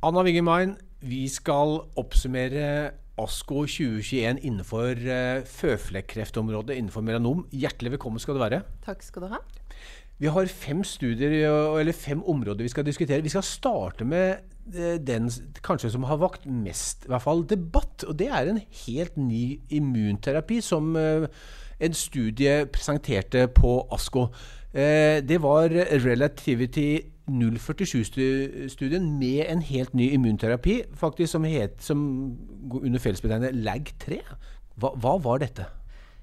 Anna 0.00 0.22
Wiggemein, 0.24 0.78
vi 1.04 1.26
skal 1.28 1.74
oppsummere 2.00 2.68
ASKO 3.20 3.66
2021 3.68 4.38
innenfor 4.48 4.96
uh, 4.96 5.42
føflekkreftområdet, 5.44 6.78
innenfor 6.80 7.04
melanom. 7.04 7.42
Hjertelig 7.52 7.92
velkommen 7.98 8.22
skal 8.22 8.38
du 8.38 8.40
være. 8.40 8.62
Takk 8.86 9.04
skal 9.04 9.26
du 9.26 9.34
ha. 9.34 9.42
Vi 10.16 10.32
har 10.32 10.48
fem 10.48 10.80
studier, 10.88 11.36
eller 11.76 11.92
fem 11.92 12.24
områder 12.24 12.64
vi 12.64 12.72
skal 12.72 12.88
diskutere. 12.88 13.20
Vi 13.20 13.34
skal 13.34 13.44
starte 13.44 14.08
med 14.08 14.40
uh, 14.72 14.96
den 14.96 15.28
kanskje 15.60 15.92
som 15.92 16.08
har 16.08 16.22
vakt 16.24 16.48
mest 16.48 17.04
i 17.04 17.12
hvert 17.12 17.26
fall, 17.26 17.44
debatt. 17.52 18.08
Og 18.08 18.16
det 18.16 18.32
er 18.32 18.48
en 18.48 18.64
helt 18.86 19.20
ny 19.20 19.58
immunterapi 19.68 20.62
som 20.64 20.96
uh, 20.96 21.28
en 21.76 22.00
studie 22.06 22.62
presenterte 22.72 23.50
på 23.52 23.82
ASKO. 23.92 24.30
det 24.72 25.42
var 25.42 25.72
Relativity 26.04 27.00
047-studien 27.30 29.06
med 29.18 29.44
en 29.46 29.62
helt 29.62 29.94
ny 29.94 30.10
immunterapi, 30.16 30.80
faktisk 30.98 31.32
som, 31.36 31.44
het, 31.48 31.78
som 31.82 32.00
under 32.82 33.02
fellesbetegnet 33.02 33.56
LAG3. 33.56 34.22
Hva, 34.80 34.94
hva, 34.96 35.18
var 35.22 35.42
dette? 35.42 35.66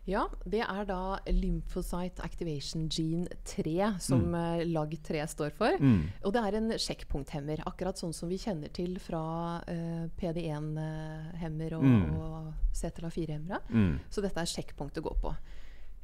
Ja, 0.08 0.24
det 0.48 0.62
er 0.64 0.86
da 0.88 1.18
Lymphocyte 1.28 2.24
Activation 2.24 2.86
Gene 2.88 3.28
3, 3.44 3.74
som 4.00 4.24
mm. 4.32 4.38
Eh, 4.40 4.62
LAG3 4.70 5.26
står 5.28 5.52
for. 5.58 5.76
Mm. 5.84 6.06
Og 6.24 6.34
det 6.34 6.44
er 6.48 6.58
en 6.60 6.72
sjekkpunkthemmer, 6.80 7.66
akkurat 7.68 8.00
sånn 8.00 8.16
som 8.16 8.32
vi 8.32 8.40
kjenner 8.40 8.72
til 8.72 8.96
fra 9.04 9.26
uh, 9.68 9.74
eh, 9.74 10.06
PD1-hemmer 10.20 11.76
og, 11.76 11.84
mm. 11.84 12.16
og 12.24 12.80
CTLA4-hemmere. 12.80 13.60
Mm. 13.68 13.94
Så 14.08 14.24
dette 14.24 14.40
er 14.40 14.54
sjekkpunktet 14.54 15.04
å 15.04 15.10
gå 15.10 15.18
på. 15.28 15.36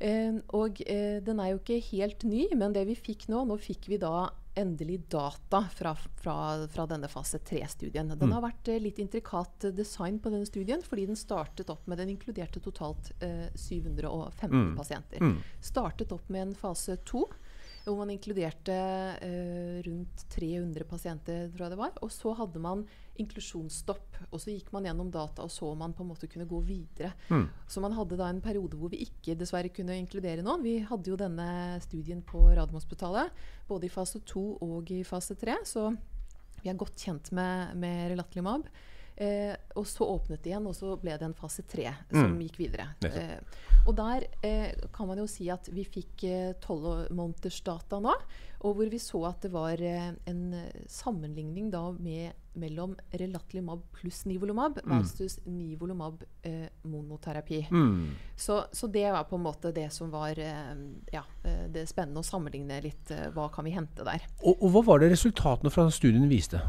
Uh, 0.03 0.39
og 0.59 0.81
uh, 0.83 1.19
den 1.23 1.39
er 1.39 1.53
jo 1.53 1.61
ikke 1.61 1.79
helt 1.93 2.25
ny, 2.27 2.49
men 2.59 2.75
det 2.75 2.83
vi 2.89 2.95
fikk 2.99 3.29
nå 3.31 3.45
Nå 3.47 3.55
fikk 3.61 3.87
vi 3.87 4.01
da 4.01 4.27
endelig 4.55 4.99
data 5.09 5.63
fra, 5.75 5.95
fra, 5.95 6.67
fra 6.67 6.85
denne 6.85 7.07
fase 7.07 7.37
3-studien. 7.37 8.07
Den 8.07 8.29
mm. 8.29 8.33
har 8.35 8.43
vært 8.43 8.69
eh, 8.69 8.81
litt 8.81 8.99
intrikat 9.01 9.65
design 9.73 10.19
på 10.21 10.29
denne 10.33 10.45
studien, 10.45 10.83
fordi 10.85 11.07
den 11.09 11.17
startet 11.17 11.71
opp 11.73 11.87
med 11.89 11.97
Den 11.97 12.11
inkluderte 12.13 12.61
totalt 12.61 13.11
eh, 13.19 13.49
715 13.55 14.53
mm. 14.53 14.75
pasienter. 14.77 15.23
Mm. 15.23 15.39
Startet 15.61 16.13
opp 16.13 16.29
med 16.29 16.47
en 16.47 16.55
fase 16.57 16.99
2 17.09 17.25
hvor 17.83 17.97
man 17.99 18.13
inkluderte 18.13 18.75
eh, 19.19 19.79
rundt 19.83 20.23
300 20.31 20.85
pasienter, 20.87 21.49
tror 21.51 21.65
jeg 21.65 21.73
det 21.73 21.79
var. 21.81 21.97
Og 22.05 22.11
så 22.15 22.31
hadde 22.37 22.61
man 22.63 22.85
inklusjonsstopp. 23.19 24.21
Og 24.29 24.39
så 24.41 24.53
gikk 24.53 24.71
man 24.73 24.87
gjennom 24.87 25.11
data 25.13 25.43
og 25.43 25.51
så 25.53 25.67
om 25.73 25.83
man 25.83 25.95
på 25.95 26.05
en 26.05 26.11
måte 26.13 26.29
kunne 26.31 26.47
gå 26.49 26.61
videre. 26.65 27.11
Mm. 27.27 27.45
Så 27.67 27.83
man 27.83 27.95
hadde 27.97 28.17
da 28.19 28.29
en 28.31 28.41
periode 28.43 28.79
hvor 28.79 28.93
vi 28.93 29.03
ikke 29.05 29.35
dessverre 29.39 29.73
kunne 29.73 29.97
inkludere 29.99 30.45
noen. 30.45 30.63
Vi 30.63 30.77
hadde 30.87 31.11
jo 31.11 31.19
denne 31.19 31.49
studien 31.83 32.23
på 32.25 32.45
Radiumhospitalet 32.53 33.45
både 33.67 33.89
i 33.89 33.93
fase 33.93 34.23
2 34.31 34.45
og 34.63 34.95
i 34.95 35.03
fase 35.07 35.37
3. 35.39 35.59
Så 35.67 35.89
vi 36.63 36.71
er 36.71 36.79
godt 36.79 36.95
kjent 37.03 37.33
med, 37.35 37.75
med 37.83 38.13
Relatlimab. 38.13 38.71
Eh, 39.15 39.53
og 39.77 39.85
så 39.87 40.07
åpnet 40.09 40.41
det 40.41 40.53
igjen, 40.53 40.65
og 40.69 40.75
så 40.77 40.95
ble 40.97 41.13
det 41.19 41.27
en 41.27 41.37
fase 41.37 41.65
tre 41.69 41.91
som 42.09 42.33
mm. 42.33 42.39
gikk 42.47 42.59
videre. 42.63 42.87
Eh, 43.05 43.37
og 43.83 43.97
der 43.97 44.25
eh, 44.45 44.71
kan 44.95 45.09
man 45.09 45.19
jo 45.21 45.27
si 45.29 45.49
at 45.53 45.67
vi 45.73 45.83
fikk 45.85 46.23
eh, 46.29 46.53
tolv 46.63 47.11
nå, 47.13 47.27
og 48.63 48.77
hvor 48.77 48.87
vi 48.87 48.99
så 49.01 49.19
at 49.27 49.43
det 49.43 49.51
var 49.53 49.81
eh, 49.83 50.13
en 50.29 50.41
sammenligning 50.89 51.69
da 51.73 51.83
med, 51.91 52.31
mellom 52.57 52.95
Relatlimab 53.11 53.83
pluss 53.97 54.23
Nivolumab 54.29 54.79
mm. 54.81 54.93
versus 54.93 55.37
Nivolumab 55.45 56.23
eh, 56.47 56.71
monoterapi. 56.87 57.67
Mm. 57.69 58.15
Så, 58.39 58.63
så, 58.71 58.87
det 58.87 59.05
var 59.11 59.27
på 59.29 59.37
en 59.37 59.45
måte 59.45 59.73
det 59.75 59.89
som 59.93 60.09
var 60.13 60.39
ja, 60.39 61.21
det 61.43 61.85
spennende 61.91 62.23
å 62.23 62.25
sammenligne 62.25 62.79
litt. 62.81 63.11
hva 63.35 63.49
kan 63.53 63.67
vi 63.67 63.75
hente 63.75 64.05
der? 64.07 64.25
Og, 64.41 64.55
og 64.57 64.73
hva 64.73 64.87
var 64.87 65.03
det 65.03 65.13
resultatene 65.13 65.73
fra 65.73 65.89
studien 65.91 66.25
viste? 66.31 66.63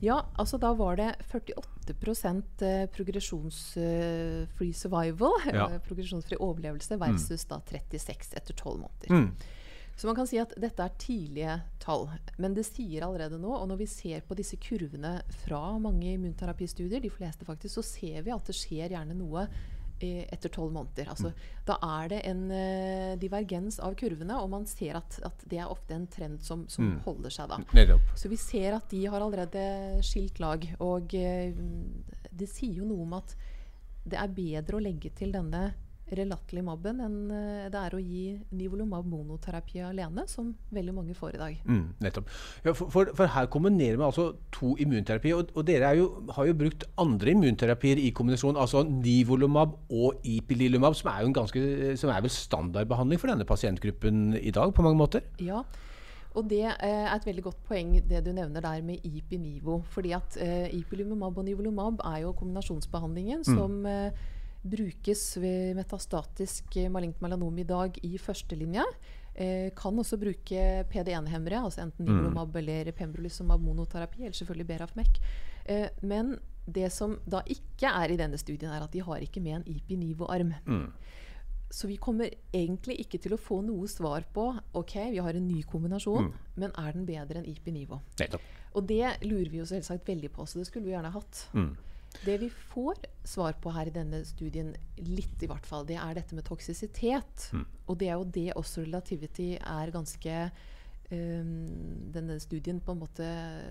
Ja, 0.00 0.20
altså 0.38 0.58
da 0.62 0.72
var 0.78 0.96
det 0.98 1.12
48 1.32 2.66
eh, 2.66 2.86
progresjonsfree 2.94 4.74
survival, 4.74 5.38
ja. 5.50 5.68
progresjonsfri 5.86 6.38
overlevelse, 6.38 6.98
versus 7.00 7.46
mm. 7.46 7.48
da 7.50 7.60
36 7.66 8.34
etter 8.38 8.54
12 8.54 8.78
måneder. 8.84 9.14
Mm. 9.14 9.30
Så 9.98 10.06
man 10.06 10.14
kan 10.14 10.28
si 10.30 10.38
at 10.38 10.52
dette 10.54 10.84
er 10.84 10.94
tidlige 11.02 11.56
tall. 11.82 12.04
Men 12.38 12.54
det 12.54 12.68
sier 12.68 13.02
allerede 13.02 13.40
nå, 13.42 13.50
og 13.50 13.66
når 13.66 13.80
vi 13.80 13.88
ser 13.90 14.22
på 14.22 14.36
disse 14.38 14.54
kurvene 14.62 15.16
fra 15.40 15.62
mange 15.82 16.12
immunterapistudier, 16.12 17.02
de 17.02 17.10
fleste 17.10 17.48
faktisk, 17.48 17.80
så 17.80 17.82
ser 17.82 18.22
vi 18.22 18.30
at 18.30 18.46
det 18.46 18.54
skjer 18.54 18.94
gjerne 18.94 19.18
noe 19.18 19.48
etter 20.06 20.52
tolv 20.52 20.72
måneder. 20.72 21.10
Altså, 21.10 21.32
mm. 21.32 21.48
Da 21.68 21.78
er 21.84 22.12
det 22.12 22.20
en 22.28 22.44
uh, 22.52 23.18
divergens 23.20 23.80
av 23.84 23.96
kurvene, 23.98 24.38
og 24.38 24.50
man 24.52 24.66
ser 24.70 25.00
at, 25.00 25.18
at, 25.26 25.44
det 25.50 25.60
er 25.62 25.72
ofte 25.72 25.96
en 25.96 26.06
trend 26.10 26.42
som, 26.44 26.66
som 26.70 26.92
mm. 26.92 26.96
holder 27.06 27.34
seg 27.34 27.50
da. 27.50 27.60
Så 28.18 28.30
vi 28.32 28.38
ser 28.40 28.78
at 28.78 28.88
de 28.92 29.04
har 29.06 29.20
allerede 29.24 29.64
skilt 30.06 30.40
lag. 30.42 30.64
Og 30.84 31.14
uh, 31.18 31.60
det 32.30 32.50
sier 32.50 32.82
jo 32.82 32.88
noe 32.88 33.06
om 33.06 33.18
at 33.18 33.36
det 34.08 34.18
er 34.20 34.32
bedre 34.32 34.78
å 34.78 34.82
legge 34.82 35.12
til 35.16 35.34
denne 35.34 35.70
relatlimabben 36.14 37.00
enn 37.04 37.16
eh, 37.34 37.66
det 37.72 37.80
er 37.80 37.96
å 37.96 38.00
gi 38.02 38.22
nivolumab 38.56 39.06
monoterapi 39.08 39.82
alene, 39.84 40.24
som 40.30 40.52
veldig 40.74 40.94
mange 40.96 41.16
får 41.18 41.34
i 41.36 41.40
dag. 41.40 41.58
Mm, 41.68 41.82
nettopp. 42.04 42.30
Ja, 42.64 42.72
for, 42.72 42.90
for, 42.94 43.12
for, 43.18 43.32
her 43.34 43.50
kombinerer 43.52 43.98
vi 43.98 44.06
altså 44.06 44.28
to 44.54 44.74
immunterapier. 44.80 45.40
Og, 45.40 45.52
og 45.54 45.66
dere 45.68 45.94
jo, 45.98 46.08
har 46.36 46.48
jo 46.48 46.56
brukt 46.62 46.86
andre 47.00 47.34
immunterapier 47.34 48.00
i 48.02 48.12
kombinasjon, 48.16 48.60
altså 48.60 48.84
nivolumab 48.88 49.76
og 49.88 50.24
ipilimumab, 50.24 50.96
som 50.98 51.12
er 51.12 51.22
jo 51.22 51.32
en 51.32 51.38
ganske, 51.42 51.66
som 52.00 52.14
er 52.14 52.24
vel 52.24 52.32
standardbehandling 52.32 53.20
for 53.20 53.32
denne 53.32 53.48
pasientgruppen 53.48 54.32
i 54.40 54.54
dag 54.54 54.74
på 54.74 54.86
mange 54.86 55.00
måter? 55.00 55.28
Ja, 55.42 55.62
og 56.36 56.46
det 56.50 56.64
eh, 56.64 57.04
er 57.04 57.14
et 57.14 57.26
veldig 57.26 57.44
godt 57.48 57.60
poeng 57.66 57.94
det 58.08 58.20
du 58.26 58.32
nevner 58.36 58.62
der 58.62 58.82
med 58.84 59.04
IPI-NIVO. 59.04 59.82
fordi 59.88 60.12
at 60.12 60.36
eh, 60.40 60.74
ipilimumab 60.78 61.38
og 61.38 61.44
nivolumab 61.44 62.00
er 62.04 62.18
jo 62.22 62.32
kombinasjonsbehandlingen 62.32 63.38
mm. 63.38 63.54
som 63.56 63.86
eh, 63.86 64.12
brukes 64.70 65.22
ved 65.40 65.76
metastatisk 65.78 66.76
malignt 66.92 67.22
melanom 67.24 67.58
i 67.58 67.66
dag 67.68 67.98
i 68.04 68.18
førstelinja. 68.20 68.84
Eh, 69.38 69.70
kan 69.76 69.94
også 69.98 70.18
bruke 70.18 70.62
PD1-hemmere, 70.90 71.62
altså 71.62 71.84
enten. 71.84 72.08
Nivolumab 72.08 72.50
mm. 72.50 72.58
eller 72.58 72.92
Pembrolizumab 72.92 73.62
monoterapi, 73.62 74.24
eller 74.24 74.34
selvfølgelig 74.34 74.66
Berafmec. 74.66 75.20
Eh, 75.64 75.86
men 76.02 76.34
det 76.66 76.90
som 76.92 77.14
da 77.24 77.44
ikke 77.46 77.86
er 77.86 78.12
i 78.12 78.18
denne 78.18 78.38
studien, 78.40 78.72
er 78.72 78.82
at 78.82 78.92
de 78.92 79.04
har 79.04 79.22
ikke 79.22 79.40
med 79.44 79.60
en 79.60 79.68
IPI-Nivo-arm. 79.76 80.52
Mm. 80.66 80.88
Så 81.70 81.86
vi 81.86 81.98
kommer 82.00 82.32
egentlig 82.52 82.98
ikke 83.04 83.20
til 83.22 83.36
å 83.36 83.40
få 83.40 83.60
noe 83.62 83.86
svar 83.92 84.24
på 84.34 84.48
ok, 84.76 84.94
vi 85.12 85.22
har 85.22 85.36
en 85.36 85.48
ny 85.48 85.62
kombinasjon, 85.68 86.30
mm. 86.30 86.46
men 86.56 86.72
er 86.80 86.94
den 86.96 87.06
bedre 87.06 87.38
enn 87.38 87.48
IPI-Nivo? 87.52 88.00
Og 88.74 88.88
det 88.88 89.20
lurer 89.22 89.52
vi 89.52 89.60
jo 89.60 89.68
selvsagt 89.68 90.08
veldig 90.08 90.32
på, 90.34 90.48
så 90.48 90.60
det 90.60 90.66
skulle 90.68 90.88
vi 90.88 90.96
gjerne 90.96 91.12
hatt. 91.14 91.44
Mm. 91.54 91.76
Det 92.24 92.38
vi 92.40 92.48
får 92.50 93.02
svar 93.24 93.56
på 93.60 93.72
her 93.74 93.90
i 93.90 93.94
denne 93.94 94.22
studien, 94.26 94.72
litt 95.04 95.42
i 95.44 95.48
hvert 95.50 95.66
fall, 95.68 95.86
det 95.88 95.98
er 96.00 96.16
dette 96.16 96.36
med 96.36 96.46
toksisitet. 96.48 97.50
Mm. 97.52 97.66
Og 97.86 98.00
det 98.00 98.08
er 98.08 98.16
jo 98.16 98.32
det 98.38 98.48
også 98.56 98.84
Relativity 98.86 99.50
er 99.58 99.92
ganske 99.94 100.38
um, 101.12 101.52
Denne 102.14 102.38
studien 102.40 102.80
på 102.84 102.94
en 102.94 103.02
måte 103.02 103.28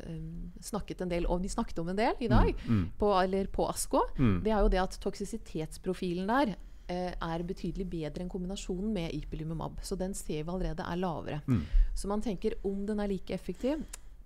um, 0.09 0.53
snakket 0.64 1.03
en 1.03 1.12
del 1.12 1.28
om 1.30 1.42
De 1.42 1.52
snakket 1.52 1.81
om 1.81 1.92
en 1.92 2.00
del 2.00 2.24
i 2.24 2.31
dag, 2.31 2.53
mm. 2.53 2.72
Mm. 2.78 2.88
På, 3.00 3.12
eller 3.20 3.52
på 3.52 3.68
ASKO. 3.72 4.06
Mm. 4.18 4.40
Det 4.46 4.54
er 4.54 4.64
jo 4.64 4.74
det 4.74 4.84
at 4.86 4.98
toksisitetsprofilen 5.04 6.30
der 6.30 6.56
uh, 6.56 7.14
er 7.14 7.48
betydelig 7.48 7.90
bedre 7.90 8.24
enn 8.24 8.31
kombinasjonen 8.31 8.94
med 8.94 9.14
ipilimumab. 9.18 9.81
Så 9.84 10.00
den 10.00 10.16
ser 10.18 10.44
vi 10.44 10.54
allerede 10.54 10.86
er 10.86 11.02
lavere. 11.02 11.42
Mm. 11.48 11.64
Så 11.98 12.09
man 12.09 12.22
tenker 12.22 12.59
om 12.68 12.86
den 12.88 13.02
er 13.02 13.12
like 13.12 13.34
effektiv 13.34 13.81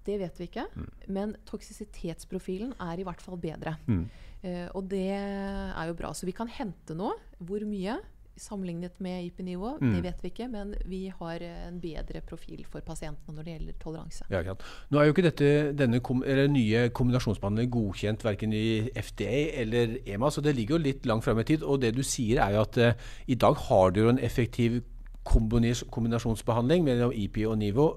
det 0.07 0.17
vet 0.21 0.39
vi 0.39 0.49
ikke. 0.49 0.65
Mm. 0.75 0.89
Men 1.17 1.35
toksisitetsprofilen 1.49 2.73
er 2.81 3.01
i 3.01 3.05
hvert 3.07 3.21
fall 3.23 3.39
bedre. 3.41 3.75
Mm. 3.87 4.05
Eh, 4.41 4.65
og 4.73 4.87
det 4.89 5.09
er 5.13 5.85
jo 5.89 5.97
bra. 5.97 6.13
Så 6.17 6.25
vi 6.29 6.35
kan 6.35 6.49
hente 6.49 6.97
noe. 6.97 7.13
Hvor 7.39 7.63
mye? 7.67 7.99
Sammenlignet 8.41 8.95
med 9.03 9.25
IP-nivå, 9.27 9.73
mm. 9.81 9.89
det 9.91 9.99
vet 10.05 10.21
vi 10.23 10.29
ikke. 10.31 10.47
Men 10.49 10.71
vi 10.89 11.01
har 11.13 11.43
en 11.45 11.77
bedre 11.83 12.23
profil 12.25 12.63
for 12.65 12.81
pasientene 12.85 13.35
når 13.35 13.45
det 13.45 13.55
gjelder 13.57 13.75
toleranse. 13.83 14.25
Ja, 14.31 14.55
Nå 14.89 15.01
er 15.01 15.05
jo 15.09 15.13
ikke 15.13 15.27
dette, 15.27 15.49
denne 15.77 15.99
kom, 16.01 16.23
nye 16.23 16.87
kombinasjonsbehandlingen 16.95 17.73
godkjent 17.75 18.25
verken 18.25 18.55
i 18.55 18.87
FDA 18.95 19.43
eller 19.61 19.99
EMA, 20.05 20.31
så 20.31 20.41
det 20.41 20.55
ligger 20.57 20.79
jo 20.79 20.85
litt 20.87 21.05
langt 21.05 21.27
fram 21.27 21.43
i 21.43 21.45
tid. 21.51 21.67
Og 21.67 21.83
det 21.83 21.93
du 21.97 22.01
sier 22.07 22.41
er 22.41 22.55
jo 22.55 22.65
at 22.65 22.81
eh, 22.81 23.11
i 23.29 23.37
dag 23.37 23.59
har 23.67 23.93
du 23.93 24.01
jo 24.05 24.15
en 24.15 24.23
effektiv 24.23 24.81
kombinasjonsbehandling 25.27 26.85
mellom 26.85 27.11
IP 27.13 27.43
og 27.45 27.57
NIVO. 27.61 27.87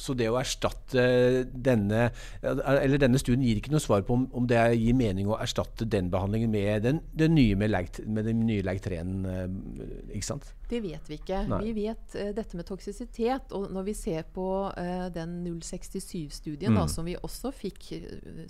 Så 0.00 0.14
det 0.16 0.30
å 0.32 0.38
erstatte 0.40 1.04
denne 1.52 2.08
eller 2.42 3.00
denne 3.00 3.20
studien 3.20 3.44
gir 3.44 3.60
ikke 3.60 3.74
noe 3.74 3.82
svar 3.82 4.06
på 4.06 4.16
om, 4.16 4.26
om 4.36 4.48
det 4.48 4.60
gir 4.78 4.96
mening 4.96 5.28
å 5.28 5.38
erstatte 5.40 5.88
den 5.92 6.08
behandlingen 6.12 6.52
med 6.52 6.86
den, 6.86 7.02
den 7.12 7.36
nye 7.36 7.58
med, 7.58 7.72
leg, 7.74 8.00
med 8.08 8.28
den 8.28 8.46
nye 8.48 8.64
LAG3-en. 8.64 9.12
Eh, 9.32 10.14
ikke 10.16 10.30
sant? 10.32 10.48
Det 10.68 10.80
vet 10.82 11.10
vi 11.10 11.18
ikke. 11.20 11.40
Nei. 11.46 11.60
Vi 11.68 11.72
vet 11.86 12.16
uh, 12.18 12.30
dette 12.34 12.58
med 12.58 12.66
toksisitet. 12.66 13.52
Og 13.56 13.68
når 13.72 13.86
vi 13.86 13.94
ser 13.94 14.26
på 14.34 14.46
uh, 14.68 15.06
den 15.14 15.38
067-studien 15.46 16.74
mm. 16.74 16.82
som 16.90 17.06
vi 17.06 17.16
også 17.16 17.52
fikk, 17.54 17.88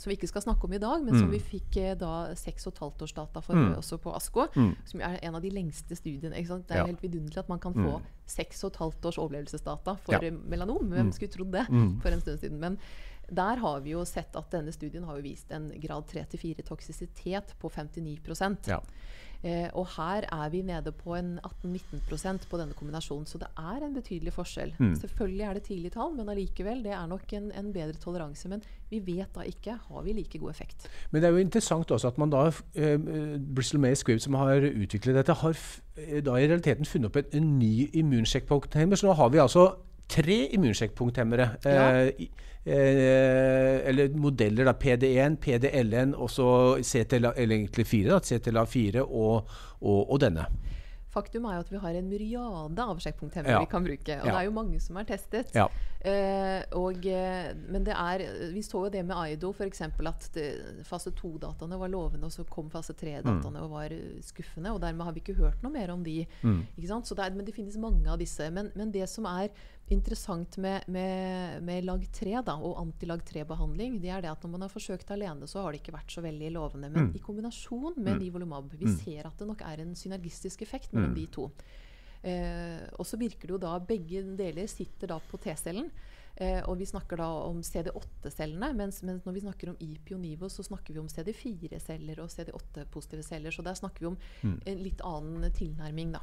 som 0.00 0.10
vi 0.10 0.16
ikke 0.16 0.30
skal 0.30 0.46
snakke 0.46 0.68
om 0.68 0.76
i 0.76 0.80
dag, 0.82 1.04
men 1.04 1.14
mm. 1.14 1.20
som 1.20 1.32
vi 1.32 1.40
fikk 1.42 1.80
uh, 1.82 1.92
da 2.00 2.12
6,5-årsdata 2.36 3.42
for 3.44 3.58
mm. 3.58 3.74
også 3.82 4.00
på 4.02 4.14
ASKO, 4.16 4.48
mm. 4.56 4.72
som 4.92 5.04
er 5.04 5.18
en 5.20 5.36
av 5.36 5.44
de 5.44 5.52
lengste 5.52 5.98
studiene. 5.98 6.36
Det 6.36 6.72
er 6.72 6.84
ja. 6.84 6.88
helt 6.88 7.04
vidunderlig 7.04 7.44
at 7.44 7.52
man 7.52 7.60
kan 7.62 7.76
få 7.76 7.98
mm. 7.98 8.08
seks 8.36 8.64
og 8.64 8.72
et 8.72 8.80
halvt 8.84 9.10
års 9.10 9.20
overlevelsesdata 9.20 9.98
for 10.06 10.16
ja. 10.16 10.32
melanom. 10.32 10.88
Hvem 10.88 11.10
mm. 11.10 11.16
skulle 11.18 11.36
trodd 11.36 11.52
det 11.52 11.68
for 11.68 12.12
en 12.12 12.24
stund 12.24 12.40
siden? 12.40 12.62
Men 12.62 12.80
Der 13.28 13.62
har 13.62 13.80
vi 13.82 13.94
jo 13.96 14.04
sett 14.06 14.36
at 14.38 14.50
denne 14.52 14.72
studien 14.74 15.04
har 15.08 15.18
vist 15.24 15.50
en 15.54 15.70
grad 15.82 16.06
3-4 16.12 16.62
toksisitet 16.66 17.54
på 17.60 17.70
59 17.70 18.68
Ja. 18.70 18.80
Eh, 19.44 19.68
og 19.76 19.86
her 19.94 20.24
er 20.32 20.48
vi 20.50 20.62
nede 20.64 20.90
på 20.96 21.14
en 21.14 21.36
18-19% 21.44 22.46
på 22.50 22.58
denne 22.58 22.74
kombinasjonen. 22.74 23.26
Så 23.28 23.38
det 23.38 23.48
er 23.58 23.84
en 23.84 23.94
betydelig 23.94 24.32
forskjell. 24.32 24.72
Selvfølgelig 25.00 25.44
er 25.44 25.54
det 25.54 25.62
tidlige 25.68 25.94
tall, 25.94 26.14
men 26.16 26.28
allikevel, 26.32 26.82
det 26.84 26.92
er 26.96 27.06
nok 27.06 27.32
en, 27.36 27.50
en 27.52 27.72
bedre 27.72 28.00
toleranse. 28.02 28.48
Men 28.48 28.64
vi 28.90 29.00
vet 29.06 29.34
da 29.34 29.44
ikke 29.46 29.76
har 29.88 30.02
vi 30.06 30.16
like 30.16 30.38
god 30.38 30.50
effekt. 30.50 30.88
Men 31.10 31.22
det 31.22 31.28
er 31.28 31.36
jo 31.36 31.44
interessant 31.44 31.90
også 31.90 32.08
at 32.08 32.18
man 32.18 32.32
da 32.32 32.46
eh, 32.74 32.96
Bristol 33.54 33.80
May 33.80 33.94
Squibb, 33.94 34.20
som 34.24 34.34
har 34.40 34.64
utviklet 34.66 35.20
dette, 35.20 35.36
har 35.42 35.58
eh, 35.96 36.22
da 36.24 36.38
i 36.38 36.48
realiteten 36.48 36.88
funnet 36.88 37.10
opp 37.10 37.20
en, 37.20 37.30
en 37.36 37.58
ny 37.60 37.90
immunsjekkpunkthemmer. 37.92 38.96
Så 38.98 39.10
nå 39.10 39.18
har 39.20 39.30
vi 39.34 39.42
altså 39.44 39.68
tre 40.08 40.36
immunsjekkpunkthemmere. 40.56 41.48
Ja. 41.64 41.86
Eh, 42.06 42.28
eh, 42.66 43.88
eller 43.88 44.14
modeller, 44.18 44.64
da. 44.68 44.72
PD1, 44.74 45.36
PDL1 45.42 46.14
og 46.14 46.30
så 46.30 46.48
CTLA, 46.82 47.32
eller 47.36 47.56
egentlig 47.60 47.86
fire, 47.86 48.16
da, 48.16 48.20
CTLA4 48.20 49.04
og, 49.06 49.50
og, 49.80 50.00
og 50.10 50.20
denne. 50.22 50.46
Faktum 51.16 51.46
er 51.48 51.54
jo 51.56 51.62
at 51.64 51.70
vi 51.72 51.78
har 51.80 51.94
en 51.96 52.08
myriade 52.10 52.82
av 52.90 52.98
sjekkpunkthemmere 53.00 53.54
Ja. 53.54 53.60
vi 53.62 53.70
kan 53.72 53.84
bruke. 53.86 54.18
Og 54.20 54.26
Ja. 54.26 54.32
det 54.34 54.40
er 54.42 54.44
jo 54.44 54.50
mange 54.52 54.80
som 54.84 54.98
er 55.00 55.04
testet. 55.08 55.54
Ja. 55.56 55.64
Eh, 56.04 56.62
og, 56.76 57.06
eh, 57.08 57.54
men 57.72 57.84
det 57.84 57.94
er 57.96 58.18
Vi 58.52 58.60
så 58.60 58.82
jo 58.84 58.90
det 58.90 59.00
med 59.06 59.16
Aido, 59.16 59.50
f.eks. 59.56 59.80
at 59.80 60.28
det, 60.34 60.84
fase 60.84 61.10
2-dataene 61.16 61.78
var 61.80 61.88
lovende, 61.88 62.24
og 62.28 62.30
så 62.34 62.44
kom 62.44 62.68
fase 62.68 62.92
3-dataene 62.92 63.62
og 63.62 63.70
var 63.70 63.88
skuffende. 64.20 64.74
Og 64.74 64.80
dermed 64.82 65.04
har 65.06 65.12
vi 65.16 65.20
ikke 65.24 65.38
hørt 65.40 65.62
noe 65.64 65.72
mer 65.72 65.90
om 65.90 66.04
de. 66.04 66.26
Ikke 66.44 66.86
sant? 66.88 67.06
Så 67.08 67.16
det 67.16 67.24
er, 67.24 67.34
men 67.34 67.46
det 67.46 67.54
finnes 67.56 67.78
mange 67.78 68.06
av 68.12 68.18
disse. 68.18 68.50
Men, 68.52 68.70
men 68.76 68.92
det 68.92 69.08
som 69.08 69.24
er 69.24 69.48
interessant 69.94 70.56
med, 70.58 70.86
med, 70.90 71.62
med 71.62 71.84
lag-3 71.86 72.40
da, 72.46 72.56
og 72.58 72.80
antilag-3-behandling, 72.82 74.00
det 74.02 74.10
er 74.10 74.24
det 74.24 74.32
at 74.32 74.42
når 74.42 74.52
man 74.56 74.64
har 74.66 74.72
forsøkt 74.72 75.12
alene, 75.14 75.46
så 75.46 75.62
har 75.62 75.72
det 75.72 75.82
ikke 75.82 75.94
vært 75.94 76.14
så 76.16 76.24
veldig 76.24 76.50
lovende. 76.56 76.90
Men 76.90 77.12
i 77.14 77.22
kombinasjon 77.22 78.00
med 78.02 78.18
Nivolumab 78.22 78.74
Vi 78.74 78.90
ser 78.98 79.28
at 79.28 79.38
det 79.38 79.46
nok 79.46 79.62
er 79.66 79.84
en 79.84 79.94
synergistisk 79.98 80.66
effekt 80.66 80.94
mellom 80.96 81.14
de 81.14 81.26
to. 81.30 81.50
Eh, 82.26 82.82
og 82.98 83.06
så 83.06 83.18
virker 83.20 83.46
det 83.46 83.54
jo 83.54 83.62
da 83.62 83.76
Begge 83.78 84.24
deler 84.38 84.66
sitter 84.70 85.12
da 85.12 85.20
på 85.22 85.38
T-cellen. 85.42 85.90
Eh, 86.36 86.60
og 86.68 86.76
vi 86.76 86.84
snakker 86.84 87.16
da 87.16 87.26
om 87.46 87.62
CD8-cellene, 87.64 88.68
mens, 88.76 89.00
mens 89.08 89.24
når 89.24 89.36
vi 89.38 89.42
snakker 89.46 89.70
om 89.72 89.78
IP 89.80 90.12
og 90.12 90.20
Nivo, 90.20 90.50
så 90.52 90.64
snakker 90.66 90.92
vi 90.92 91.00
om 91.00 91.08
CD4-celler 91.08 92.20
og 92.20 92.28
CD8-positive 92.32 93.24
celler. 93.24 93.54
Så 93.54 93.64
der 93.64 93.78
snakker 93.78 94.04
vi 94.04 94.10
om 94.10 94.18
en 94.44 94.82
litt 94.84 95.00
annen 95.06 95.46
tilnærming, 95.56 96.12
da. 96.16 96.20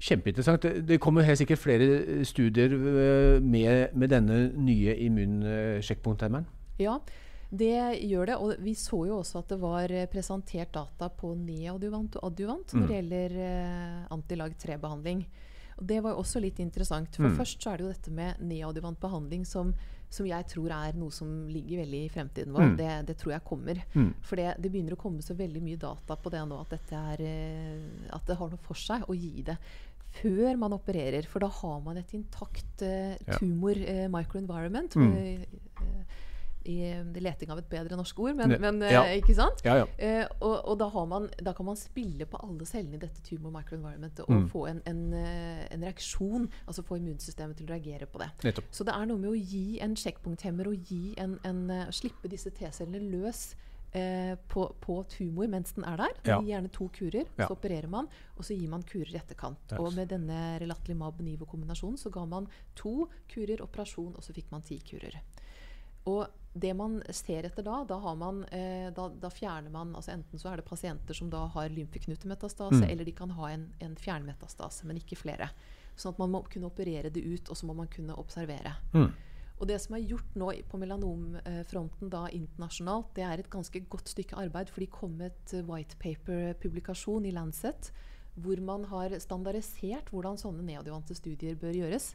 Kjempeinteressant. 0.00 0.64
Det, 0.64 0.86
det 0.88 1.00
kommer 1.04 1.28
helt 1.28 1.42
sikkert 1.42 1.60
flere 1.60 2.24
studier 2.28 2.72
eh, 2.72 3.36
med, 3.44 3.92
med 3.92 4.14
denne 4.14 4.46
nye 4.56 4.96
immunsjekkpunkthemmeren. 5.08 6.48
Ja, 6.80 6.96
det 7.50 8.00
gjør 8.06 8.30
det. 8.30 8.38
Og 8.40 8.64
vi 8.64 8.74
så 8.78 9.04
jo 9.10 9.20
også 9.20 9.42
at 9.42 9.52
det 9.52 9.60
var 9.60 9.92
eh, 9.92 10.08
presentert 10.10 10.72
data 10.74 11.10
på 11.12 11.34
neadjuvant 11.36 12.16
og 12.16 12.30
adjuvant 12.30 12.74
når 12.78 12.88
det 12.88 12.98
gjelder 13.00 13.38
eh, 13.44 14.02
antilag 14.16 14.56
3-behandling. 14.64 15.24
Det 15.80 16.00
var 16.04 16.14
jo 16.14 16.20
også 16.22 16.42
litt 16.44 16.60
interessant. 16.62 17.16
For 17.16 17.32
først 17.40 17.62
så 17.62 17.72
er 17.72 17.80
det 17.80 17.86
jo 17.86 17.92
dette 17.94 18.12
med 18.14 18.40
neadjuvant 18.44 19.00
behandling 19.00 19.46
som, 19.48 19.72
som 20.12 20.28
jeg 20.28 20.46
tror 20.52 20.74
er 20.76 20.98
noe 21.00 21.14
som 21.14 21.28
ligger 21.48 21.82
veldig 21.82 22.02
i 22.04 22.10
fremtiden 22.12 22.56
vår. 22.56 22.74
Det, 22.78 22.90
det 23.08 23.16
tror 23.20 23.34
jeg 23.36 23.46
kommer. 23.48 23.80
For 24.26 24.40
det, 24.40 24.54
det 24.60 24.72
begynner 24.72 24.96
å 24.96 25.00
komme 25.00 25.24
så 25.24 25.36
veldig 25.38 25.62
mye 25.64 25.80
data 25.80 26.16
på 26.20 26.32
det 26.34 26.42
nå 26.50 26.58
at, 26.60 26.74
er, 27.00 27.24
eh, 27.24 28.10
at 28.12 28.26
det 28.28 28.38
har 28.40 28.52
noe 28.52 28.66
for 28.66 28.78
seg 28.78 29.08
å 29.08 29.16
gi 29.16 29.46
det 29.48 29.56
før 30.20 30.56
man 30.58 30.74
opererer. 30.74 31.26
For 31.30 31.42
da 31.42 31.50
har 31.60 31.78
man 31.84 32.00
et 32.00 32.16
intakt 32.18 32.82
uh, 32.82 33.14
tumor 33.38 33.78
uh, 33.78 34.06
microenvironment. 34.10 34.96
Mm. 34.98 35.46
Eh, 36.64 37.00
i 37.00 37.22
leting 37.24 37.50
av 37.50 37.58
et 37.62 37.68
bedre 37.70 37.96
norsk 37.96 38.18
ord, 38.20 38.34
men, 38.36 38.54
men 38.60 38.82
eh, 38.82 38.92
ja. 38.92 39.02
ikke 39.16 39.34
sant? 39.38 39.62
Ja, 39.64 39.78
ja. 39.82 39.86
Eh, 39.98 40.26
og 40.40 40.56
og 40.70 40.78
da, 40.78 40.88
har 40.92 41.06
man, 41.06 41.28
da 41.40 41.52
kan 41.56 41.66
man 41.66 41.76
spille 41.76 42.26
på 42.26 42.40
alle 42.44 42.66
cellene 42.68 42.98
i 42.98 43.02
dette 43.02 43.22
tumor 43.26 43.50
microenvironmentet 43.58 44.24
og 44.26 44.30
Mm. 44.30 44.48
få 44.48 44.66
en, 44.70 44.82
en, 44.86 45.00
eh, 45.14 45.64
en 45.74 45.82
reaksjon, 45.82 46.50
altså 46.66 46.82
få 46.86 46.96
immunsystemet 47.00 47.56
til 47.56 47.66
å 47.66 47.72
reagere 47.74 48.06
på 48.06 48.18
det. 48.22 48.30
Nettopp. 48.44 48.68
Så 48.70 48.84
det 48.84 48.94
er 48.94 49.06
noe 49.06 49.18
med 49.18 49.30
å 49.30 49.38
gi 49.40 49.80
en 49.80 49.96
sjekkpunkthemmer 49.96 50.68
og 50.70 50.86
gi 50.90 51.14
en, 51.18 51.38
en, 51.44 51.70
eh, 51.70 51.90
slippe 51.90 52.28
disse 52.30 52.50
T-cellene 52.50 53.00
løs 53.10 53.54
eh, 53.92 54.36
på, 54.48 54.68
på 54.80 55.00
tumor 55.10 55.48
mens 55.50 55.72
den 55.72 55.84
er 55.84 55.96
der. 55.96 56.14
Ja. 56.24 56.38
Gir 56.40 56.52
gjerne 56.52 56.70
to 56.70 56.88
kurer, 56.94 57.26
så 57.36 57.50
opererer 57.56 57.88
man, 57.90 58.06
og 58.36 58.44
så 58.46 58.54
gir 58.54 58.68
man 58.70 58.82
kurer 58.86 59.10
i 59.14 59.18
etterkant. 59.18 59.58
Yes. 59.72 59.80
Og 59.80 59.92
med 59.96 60.08
denne 60.12 60.58
Relatlimab-Nivo-kombinasjonen 60.62 61.98
så 61.98 62.10
ga 62.14 62.24
man 62.24 62.46
to 62.78 63.08
kurer, 63.32 63.62
operasjon, 63.64 64.14
og 64.16 64.22
så 64.22 64.32
fikk 64.36 64.50
man 64.52 64.62
ti 64.62 64.78
kurer. 64.86 65.18
Og 66.06 66.26
det 66.52 66.72
man 66.74 67.02
ser 67.14 67.46
etter 67.46 67.62
da, 67.62 67.84
da, 67.86 67.96
har 68.02 68.16
man, 68.18 68.44
eh, 68.50 68.90
da, 68.94 69.08
da 69.08 69.30
fjerner 69.30 69.70
man 69.70 69.94
altså 69.94 70.16
Enten 70.16 70.38
så 70.38 70.50
er 70.50 70.58
det 70.58 70.66
pasienter 70.66 71.14
som 71.14 71.30
da 71.30 71.44
har 71.46 71.70
lymfeknutemetastase, 71.70 72.80
Mm. 72.82 72.90
eller 72.90 73.04
de 73.04 73.12
kan 73.12 73.30
ha 73.30 73.50
en, 73.50 73.72
en 73.78 73.96
fjernmetastase, 73.96 74.86
men 74.86 74.96
ikke 74.98 75.16
flere. 75.16 75.50
Sånn 75.96 76.12
at 76.14 76.18
man 76.18 76.30
må 76.30 76.42
kunne 76.50 76.66
operere 76.66 77.10
det 77.10 77.22
ut, 77.22 77.50
og 77.50 77.56
så 77.56 77.66
må 77.66 77.74
man 77.76 77.86
kunne 77.88 78.16
observere. 78.18 78.74
Mm. 78.94 79.12
Og 79.60 79.68
det 79.68 79.76
som 79.80 79.94
er 79.94 80.06
gjort 80.08 80.36
nå 80.40 80.50
på 80.70 80.78
melanomfronten 80.80 82.08
da 82.10 82.24
internasjonalt, 82.32 83.12
det 83.14 83.24
er 83.26 83.38
et 83.42 83.50
ganske 83.52 83.82
godt 83.92 84.08
stykke 84.08 84.38
arbeid. 84.40 84.70
For 84.72 84.80
de 84.80 84.86
kom 84.86 85.18
med 85.18 85.30
et 85.34 85.54
eh, 85.54 85.66
white 85.68 85.98
paper-publikasjon 86.00 87.26
i 87.26 87.34
Lancet 87.36 87.92
hvor 88.40 88.60
man 88.62 88.84
har 88.88 89.12
standardisert 89.20 90.08
hvordan 90.14 90.38
sånne 90.38 90.64
neodivante 90.64 91.14
studier 91.14 91.58
bør 91.60 91.74
gjøres. 91.76 92.14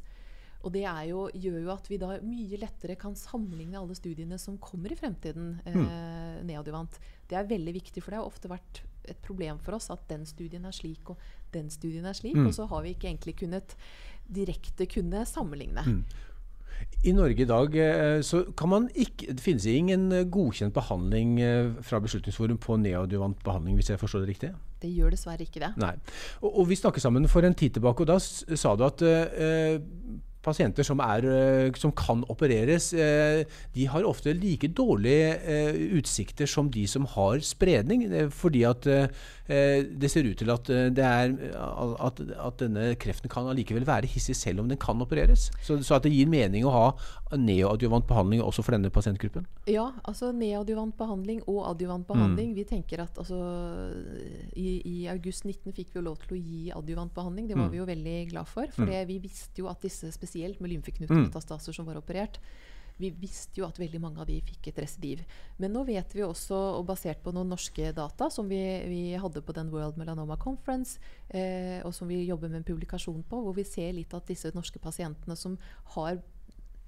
Og 0.66 0.74
det 0.74 0.84
er 0.90 1.04
jo, 1.12 1.28
gjør 1.30 1.60
jo 1.62 1.72
at 1.76 1.88
vi 1.92 2.00
da 2.02 2.16
mye 2.26 2.58
lettere 2.58 2.98
kan 2.98 3.14
sammenligne 3.18 3.78
alle 3.78 3.96
studiene 3.98 4.40
som 4.42 4.58
kommer 4.62 4.92
i 4.92 4.98
fremtiden. 4.98 5.54
Eh, 5.70 6.42
neodivant. 6.46 6.98
Det 7.30 7.38
er 7.38 7.50
veldig 7.50 7.76
viktig, 7.78 8.02
for 8.04 8.12
det 8.12 8.22
har 8.22 8.28
ofte 8.28 8.50
vært 8.50 8.82
et 9.06 9.20
problem 9.22 9.60
for 9.62 9.78
oss 9.78 9.92
at 9.94 10.02
den 10.10 10.26
studien 10.26 10.66
er 10.66 10.74
slik 10.74 11.14
og 11.14 11.22
den 11.54 11.70
studien 11.74 12.06
er 12.10 12.18
slik. 12.18 12.38
Mm. 12.38 12.50
Og 12.50 12.58
så 12.58 12.66
har 12.72 12.86
vi 12.86 12.96
ikke 12.96 13.12
egentlig 13.12 13.38
kunnet 13.44 13.78
direkte 14.26 14.88
kunne 14.90 15.26
sammenligne. 15.30 15.86
I 17.06 17.14
Norge 17.16 17.46
i 17.46 17.48
dag 17.48 17.76
eh, 17.80 18.20
så 18.26 18.42
kan 18.58 18.70
man 18.70 18.88
ikke, 18.98 19.34
det 19.38 19.44
finnes 19.44 19.66
ingen 19.70 20.10
eh, 20.12 20.26
godkjent 20.28 20.74
behandling 20.76 21.38
eh, 21.40 21.70
fra 21.86 22.02
Beslutningsforum 22.04 22.58
på 22.62 22.78
neodjuvant 22.82 23.44
behandling, 23.46 23.78
hvis 23.80 23.94
jeg 23.94 24.02
forstår 24.02 24.26
det 24.26 24.34
riktig? 24.34 24.50
Det 24.82 24.92
gjør 24.92 25.14
dessverre 25.14 25.46
ikke 25.46 25.62
det. 25.64 25.72
Nei. 25.82 25.94
Og, 26.42 26.50
og 26.50 26.70
vi 26.70 26.80
snakket 26.80 27.06
sammen 27.06 27.30
for 27.32 27.48
en 27.48 27.56
tid 27.56 27.78
tilbake, 27.78 28.04
og 28.04 28.10
da 28.10 28.18
sa 28.20 28.74
du 28.76 28.84
at 28.90 29.06
eh, 29.06 29.78
pasienter 30.45 30.86
som, 30.86 31.01
er, 31.03 31.25
eh, 31.25 31.71
som 31.80 31.94
kan 31.95 32.24
opereres, 32.31 32.92
eh, 32.94 33.44
de 33.75 33.88
har 33.92 34.07
ofte 34.07 34.33
like 34.38 34.69
dårlige 34.77 35.33
eh, 35.42 35.80
utsikter 35.97 36.50
som 36.50 36.69
de 36.71 36.86
som 36.88 37.07
har 37.15 37.42
spredning. 37.42 38.06
fordi 38.31 38.64
at 38.64 38.85
det 39.45 40.09
ser 40.09 40.25
ut 40.25 40.40
til 40.42 40.49
at, 40.49 40.69
eh, 40.73 40.87
er, 40.90 41.33
at, 41.54 42.21
at 42.47 42.57
denne 42.64 42.87
kreften 42.97 43.30
kan 43.30 43.45
allikevel 43.52 43.85
være 43.85 44.09
hissig 44.09 44.33
selv 44.37 44.64
om 44.64 44.71
den 44.71 44.80
kan 44.81 45.02
opereres. 45.02 45.52
Så, 45.61 45.78
så 45.85 45.99
at 45.99 46.07
det 46.07 46.14
gir 46.16 46.30
mening 46.31 46.66
å 46.66 46.73
ha 46.73 46.85
neoadjuvant 47.37 48.07
behandling 48.09 48.42
også 48.42 48.66
for 48.66 48.73
denne 48.73 48.90
pasientgruppen. 48.94 49.45
Ja, 49.69 49.92
altså 50.04 50.31
neoadjuvant 50.33 50.97
behandling 50.97 51.44
og 51.45 51.61
adjuvant 51.69 52.07
behandling. 52.09 52.56
Vi 52.57 52.66
tenker 52.69 53.06
at 53.06 53.21
altså, 53.21 53.37
i, 54.57 54.80
I 54.81 54.97
august 55.14 55.45
19 55.45 55.75
fikk 55.78 55.94
vi 55.94 56.02
jo 56.02 56.07
lov 56.09 56.18
til 56.23 56.37
å 56.37 56.42
gi 56.42 56.61
adjuvant 56.73 57.14
behandling. 57.14 57.52
Det 57.52 57.59
var 57.59 57.69
vi 57.73 57.81
jo 57.83 57.90
veldig 57.90 58.19
glad 58.33 58.49
for. 58.49 58.71
For 58.73 58.90
mm. 58.90 58.97
vi 59.11 59.19
visste 59.28 59.61
jo 59.61 59.69
at 59.69 59.85
disse, 59.85 60.09
spesielt 60.16 60.61
med 60.64 60.73
lymfeknutemetastaser 60.73 61.75
som 61.75 61.85
var 61.85 62.02
operert, 62.02 62.42
vi 63.02 63.11
visste 63.11 63.59
jo 63.59 63.68
at 63.68 63.80
veldig 63.80 63.99
mange 64.04 64.21
av 64.23 64.30
de 64.30 64.37
fikk 64.45 64.69
et 64.71 64.83
residiv. 64.85 65.23
Men 65.59 65.73
nå 65.75 65.83
vet 65.87 66.16
vi 66.16 66.23
også, 66.25 66.57
og 66.80 66.85
basert 66.87 67.23
på 67.23 67.33
noen 67.35 67.52
norske 67.52 67.92
data 67.95 68.30
som 68.31 68.47
vi, 68.52 68.61
vi 68.87 69.02
hadde 69.19 69.44
på 69.45 69.56
den 69.56 69.71
World 69.73 69.99
Melanoma 69.99 70.37
Conference, 70.42 70.99
eh, 71.30 71.81
og 71.83 71.94
som 71.95 72.07
vi 72.11 72.23
jobber 72.23 72.52
med 72.52 72.64
en 72.64 72.69
publikasjon 72.69 73.25
på, 73.28 73.42
hvor 73.44 73.57
vi 73.57 73.68
ser 73.68 73.92
litt 73.97 74.16
at 74.16 74.31
disse 74.31 74.54
norske 74.56 74.80
pasientene 74.80 75.35
som 75.40 75.59
har 75.97 76.21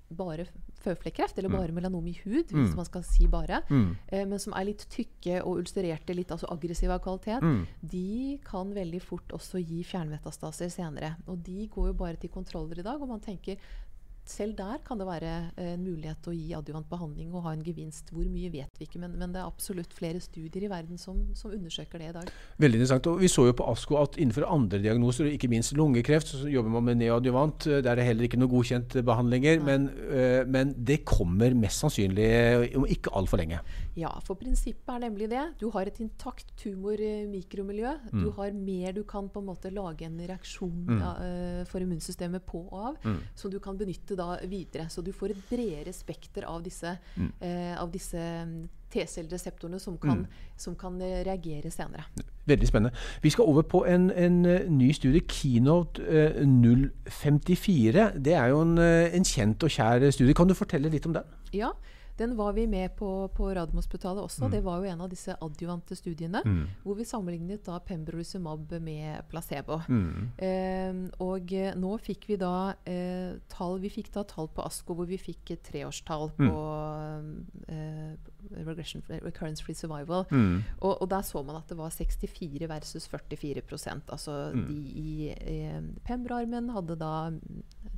bare 0.07 0.45
føflekkreft, 0.79 1.35
eller 1.37 1.51
bare 1.51 1.73
melanom 1.75 2.05
i 2.07 2.13
hud, 2.23 2.53
hvis 2.53 2.75
man 2.77 2.85
skal 2.87 3.03
si 3.03 3.25
bare, 3.27 3.59
eh, 4.07 4.23
men 4.23 4.39
som 4.39 4.53
er 4.55 4.69
litt 4.69 4.85
tykke 4.93 5.41
og 5.43 5.59
ulcererte, 5.59 6.15
litt 6.15 6.31
altså 6.31 6.47
aggressive 6.53 6.93
av 6.93 7.01
kvalitet, 7.03 7.43
de 7.81 8.39
kan 8.45 8.71
veldig 8.71 9.01
fort 9.03 9.35
også 9.35 9.59
gi 9.59 9.83
fjernmetastaser 9.83 10.69
senere. 10.71 11.17
Og 11.27 11.43
de 11.43 11.67
går 11.67 11.87
jo 11.91 11.93
bare 11.93 12.15
til 12.15 12.29
kontroller 12.29 12.79
i 12.79 12.87
dag, 12.87 13.01
og 13.01 13.09
man 13.09 13.19
tenker 13.19 13.57
selv 14.31 14.55
der 14.57 14.81
kan 14.85 14.99
det 14.99 15.07
være 15.07 15.33
eh, 15.57 15.73
en 15.75 15.83
mulighet 15.85 16.19
til 16.23 16.33
å 16.33 16.35
gi 16.37 16.53
adjuvant 16.57 16.89
behandling 16.89 17.33
og 17.33 17.45
ha 17.47 17.53
en 17.55 17.63
gevinst. 17.65 18.11
Hvor 18.13 18.27
mye 18.27 18.51
vet 18.53 18.79
vi 18.79 18.87
ikke, 18.87 19.01
men, 19.01 19.15
men 19.19 19.33
det 19.33 19.41
er 19.41 19.47
absolutt 19.47 19.95
flere 19.95 20.21
studier 20.23 20.67
i 20.67 20.71
verden 20.71 20.99
som, 21.01 21.23
som 21.37 21.53
undersøker 21.55 22.01
det 22.01 22.11
i 22.11 22.15
dag. 22.19 22.31
Veldig 22.61 22.79
interessant. 22.79 23.09
og 23.11 23.23
Vi 23.23 23.31
så 23.31 23.47
jo 23.49 23.55
på 23.57 23.67
ASKO 23.71 23.99
at 24.01 24.19
innenfor 24.19 24.47
andre 24.49 24.81
diagnoser, 24.83 25.31
ikke 25.31 25.51
minst 25.51 25.75
lungekreft, 25.77 26.33
så 26.33 26.51
jobber 26.51 26.75
man 26.77 26.89
med 26.89 27.01
neoadjuvant. 27.03 27.69
Der 27.71 27.91
er 27.91 27.99
det 27.99 28.07
heller 28.09 28.27
ikke 28.27 28.41
noe 28.41 28.51
godkjent 28.51 28.99
behandlinger. 29.07 29.63
Men, 29.63 29.89
øh, 30.07 30.43
men 30.47 30.75
det 30.77 31.03
kommer 31.07 31.55
mest 31.57 31.83
sannsynlig 31.83 32.31
om 32.77 32.87
ikke 32.87 33.13
altfor 33.15 33.41
lenge. 33.41 33.61
Ja, 33.97 34.11
for 34.25 34.37
prinsippet 34.37 34.91
er 34.93 35.01
nemlig 35.07 35.29
det. 35.31 35.43
Du 35.57 35.71
har 35.73 35.89
et 35.89 35.99
intakt 36.03 36.51
tumormikromiljø. 36.61 37.95
Du 38.13 38.29
har 38.37 38.53
mer 38.53 38.93
du 38.93 39.01
kan 39.09 39.29
på 39.33 39.41
en 39.41 39.49
måte 39.49 39.71
lage 39.73 40.05
en 40.05 40.19
reaksjon 40.21 40.85
mm. 40.85 41.01
eh, 41.01 41.61
for 41.69 41.81
immunsystemet 41.81 42.45
på 42.45 42.61
og 42.67 42.77
av, 42.91 43.11
som 43.35 43.51
du 43.51 43.57
kan 43.63 43.77
benytte 43.79 44.17
da 44.19 44.35
videre. 44.45 44.85
Så 44.93 45.01
du 45.01 45.09
får 45.15 45.33
et 45.33 45.43
bredere 45.49 45.93
spekter 45.95 46.45
av 46.45 46.61
disse, 46.65 46.97
Mm. 47.17 47.31
eh, 47.41 47.73
av 47.81 47.89
disse 47.91 48.17
mm, 48.17 48.69
T-cellereseptorene 48.93 49.79
som, 49.79 49.97
mm. 50.03 50.25
som 50.57 50.75
kan 50.75 51.01
eh, 51.01 51.23
reagere 51.25 51.71
senere. 51.71 52.05
Veldig 52.47 52.67
spennende. 52.67 52.95
Vi 53.21 53.29
skal 53.29 53.43
over 53.43 53.61
på 53.61 53.85
en, 53.85 54.11
en 54.11 54.45
eh, 54.45 54.69
ny 54.71 54.91
studie, 54.93 55.25
Keynote 55.27 56.03
eh, 56.07 56.45
054. 56.45 58.11
Det 58.15 58.33
er 58.33 58.47
jo 58.53 58.61
en, 58.61 58.77
eh, 58.77 59.15
en 59.15 59.27
kjent 59.27 59.63
og 59.63 59.73
kjær 59.73 60.09
studie. 60.11 60.33
Kan 60.37 60.47
du 60.47 60.55
fortelle 60.55 60.89
litt 60.89 61.05
om 61.05 61.17
den? 61.17 61.35
Ja, 61.53 61.73
den 62.17 62.35
var 62.37 62.53
vi 62.53 62.67
med 62.67 62.95
på 62.97 63.27
på 63.35 63.49
Radiumhospitalet 63.53 64.23
også. 64.23 64.49
Det 64.51 64.63
var 64.65 64.77
jo 64.81 64.89
en 64.91 65.01
av 65.01 65.09
disse 65.09 65.35
adjuvante 65.41 65.95
studiene 65.95 66.41
hvor 66.83 66.95
vi 66.95 67.05
sammenlignet 67.05 67.63
da 67.65 67.79
pembrolizumab 67.79 68.71
med 68.81 69.21
placebo. 69.29 69.81
Eh, 70.37 70.93
og 71.19 71.53
eh, 71.53 71.75
nå 71.77 71.97
fikk 72.01 72.27
vi 72.29 72.37
da 72.41 72.73
eh, 72.85 73.37
tall 73.49 73.79
Vi 73.79 73.89
fikk 73.89 74.11
da 74.13 74.23
tall 74.23 74.47
på 74.49 74.65
ASKO 74.65 74.93
hvor 74.97 75.05
vi 75.05 75.17
fikk 75.17 75.51
et 75.51 75.63
treårstall 75.63 76.31
på 76.37 76.57
eh, 77.69 78.13
regression, 78.65 79.01
recurrence 79.09 79.63
free 79.63 79.75
survival. 79.75 80.25
Og, 80.81 81.01
og 81.01 81.09
der 81.09 81.21
så 81.21 81.43
man 81.45 81.55
at 81.59 81.67
det 81.69 81.77
var 81.77 81.89
64 81.89 82.67
versus 82.69 83.07
44% 83.07 84.01
Altså 84.13 84.51
de 84.67 84.73
i 84.73 85.07
i 85.17 85.71
Pembra-armen 86.05 86.69
hadde 86.69 86.95
da 86.99 87.31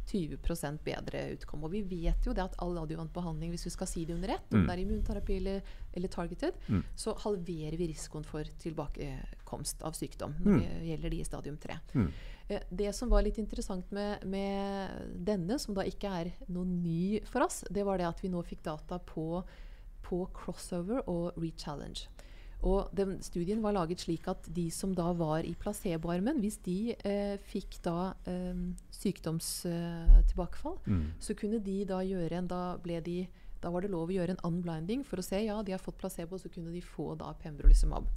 20 0.10 0.38
bedre 0.84 1.34
utkom. 1.36 1.64
Og 1.64 1.72
vi 1.72 1.82
vet 1.82 2.26
jo 2.26 2.34
det 2.34 2.44
at 2.44 2.56
all 2.62 2.78
adjuvant 2.82 3.12
behandling, 3.14 3.52
hvis 3.54 3.66
vi 3.66 3.70
skal 3.70 3.88
si 3.88 4.06
det 4.06 4.16
under 4.16 4.30
ett, 4.36 4.54
om 4.54 4.66
det 4.68 4.74
er 4.74 4.82
immunterapi 4.84 5.36
eller, 5.38 5.62
eller 5.94 6.08
targeted, 6.08 6.54
så 6.96 7.14
halverer 7.24 7.78
vi 7.78 7.88
risikoen 7.92 8.26
for 8.26 8.44
tilbakekomst 8.60 9.84
av 9.84 9.94
sykdom 9.94 10.34
når 10.40 10.60
det 10.60 10.88
gjelder 10.90 11.10
de 11.10 11.20
i 11.20 11.24
stadium 11.28 11.58
3. 11.58 11.78
Eh, 12.50 12.62
Det 12.72 12.96
som 12.96 13.10
var 13.10 13.22
litt 13.24 13.38
interessant 13.38 13.92
med, 13.92 14.24
med 14.26 14.90
denne, 15.26 15.60
som 15.60 15.76
da 15.76 15.82
ikke 15.84 16.08
er 16.10 16.32
noe 16.48 16.66
ny 16.66 17.20
for 17.26 17.42
oss, 17.46 17.64
det 17.70 17.84
var 17.86 17.98
det 17.98 18.08
at 18.08 18.24
vi 18.24 18.30
nå 18.30 18.42
fikk 18.44 18.64
data 18.64 18.98
på, 19.00 19.44
på 20.10 20.24
crossover 20.36 21.04
og 21.08 21.38
rechallenge. 21.38 22.10
Og 22.68 22.90
den 22.92 23.22
studien 23.24 23.62
var 23.64 23.72
laget 23.78 24.02
slik 24.04 24.26
at 24.28 24.50
de 24.52 24.66
som 24.74 24.92
da 24.96 25.14
var 25.16 25.46
i 25.48 25.54
placeboarmen, 25.56 26.42
hvis 26.44 26.58
de 26.66 26.92
eh, 27.08 27.38
fikk 27.40 27.78
da 27.86 28.14
eh, 28.28 28.66
sykdomstilbakefall, 28.98 30.82
så 31.24 31.36
kunne 31.40 31.62
de 31.64 31.86
da 31.88 32.02
gjøre 32.04 32.42
en 32.42 32.50
Da 32.50 32.64
ble 32.84 33.00
de 33.06 33.22
da 33.60 33.70
var 33.74 33.84
det 33.84 33.92
lov 33.92 34.08
å 34.08 34.14
gjøre 34.16 34.38
en 34.38 34.44
unblinding 34.48 35.02
for 35.04 35.20
å 35.20 35.26
se 35.26 35.42
ja, 35.44 35.58
de 35.64 35.74
har 35.76 35.82
fått 35.84 35.98
placebo, 36.00 36.38
så 36.40 36.48
kunne 36.52 36.72
de 36.72 36.80
få 36.80 37.12
da 37.20 37.34
pembrolizumab. 37.42 38.08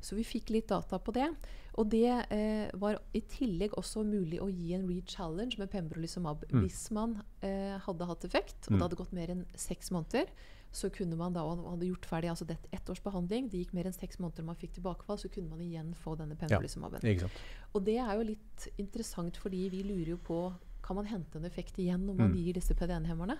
Så 0.00 0.14
vi 0.14 0.22
fikk 0.26 0.52
litt 0.54 0.68
data 0.70 1.00
på 1.02 1.14
det. 1.16 1.26
Og 1.74 1.88
det 1.90 2.06
eh, 2.30 2.70
var 2.78 3.00
i 3.12 3.24
tillegg 3.26 3.74
også 3.74 4.04
mulig 4.06 4.38
å 4.42 4.46
gi 4.52 4.74
en 4.76 4.86
re-challenge 4.86 5.58
med 5.58 5.72
pembrolizumab 5.72 6.44
hvis 6.60 6.84
man 6.94 7.16
eh, 7.42 7.74
hadde 7.82 8.06
hatt 8.06 8.26
effekt, 8.28 8.68
og 8.68 8.76
det 8.76 8.84
hadde 8.86 9.00
gått 9.02 9.16
mer 9.18 9.34
enn 9.34 9.42
seks 9.58 9.90
måneder. 9.90 10.30
Så 10.74 10.90
kunne 10.90 11.14
man 11.16 11.32
da 11.36 11.44
og 11.46 11.62
hadde 11.70 11.86
gjort 11.86 12.06
ferdig 12.10 12.32
altså 12.32 12.46
det 12.48 12.56
ett 12.74 12.88
års 12.90 13.00
behandling, 13.04 13.46
det 13.52 13.60
gikk 13.62 13.74
mer 13.76 13.86
enn 13.86 13.94
seks 13.94 14.18
måneder 14.18 14.42
man 14.48 14.58
fikk 14.58 14.74
tilbakefall, 14.80 15.18
så 15.22 15.30
kunne 15.30 15.48
man 15.52 15.60
igjen 15.62 15.92
få 15.94 16.16
denne 16.18 16.34
pembrolizumaben. 16.40 16.98
Sant? 17.22 17.42
Og 17.74 17.84
det 17.86 17.98
er 18.02 18.14
jo 18.18 18.26
litt 18.34 18.68
interessant, 18.82 19.38
fordi 19.38 19.68
vi 19.70 19.84
lurer 19.86 20.16
jo 20.16 20.20
på 20.26 20.38
kan 20.84 20.96
man 20.98 21.06
hente 21.08 21.38
en 21.38 21.46
effekt 21.48 21.78
igjen 21.80 22.02
når 22.04 22.14
man 22.18 22.34
gir 22.36 22.52
disse 22.58 22.74
PDN-hemmerne. 22.76 23.38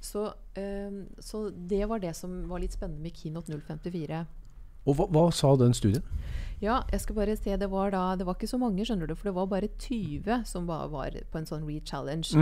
Så, 0.00 0.28
eh, 0.54 1.00
så 1.18 1.48
det 1.50 1.80
var 1.90 1.98
det 1.98 2.12
som 2.14 2.44
var 2.48 2.60
litt 2.62 2.76
spennende 2.76 3.02
med 3.02 3.16
Keynote 3.16 3.50
054. 3.50 4.20
Og 4.86 4.94
hva, 4.94 5.08
hva 5.10 5.24
sa 5.34 5.56
den 5.58 5.74
studien? 5.74 6.04
Ja, 6.62 6.78
jeg 6.92 7.00
skal 7.02 7.16
bare 7.18 7.34
se, 7.36 7.56
det 7.58 7.66
var 7.68 7.90
da 7.90 8.14
Det 8.16 8.24
var 8.24 8.34
ikke 8.38 8.48
så 8.48 8.56
mange, 8.56 8.84
skjønner 8.86 9.10
du, 9.10 9.14
for 9.14 9.28
det 9.28 9.34
var 9.34 9.46
bare 9.50 9.68
20 9.68 10.44
som 10.46 10.68
var, 10.70 10.86
var 10.88 11.10
på 11.32 11.38
en 11.40 11.48
sånn 11.48 11.66
re-challenge. 11.66 12.32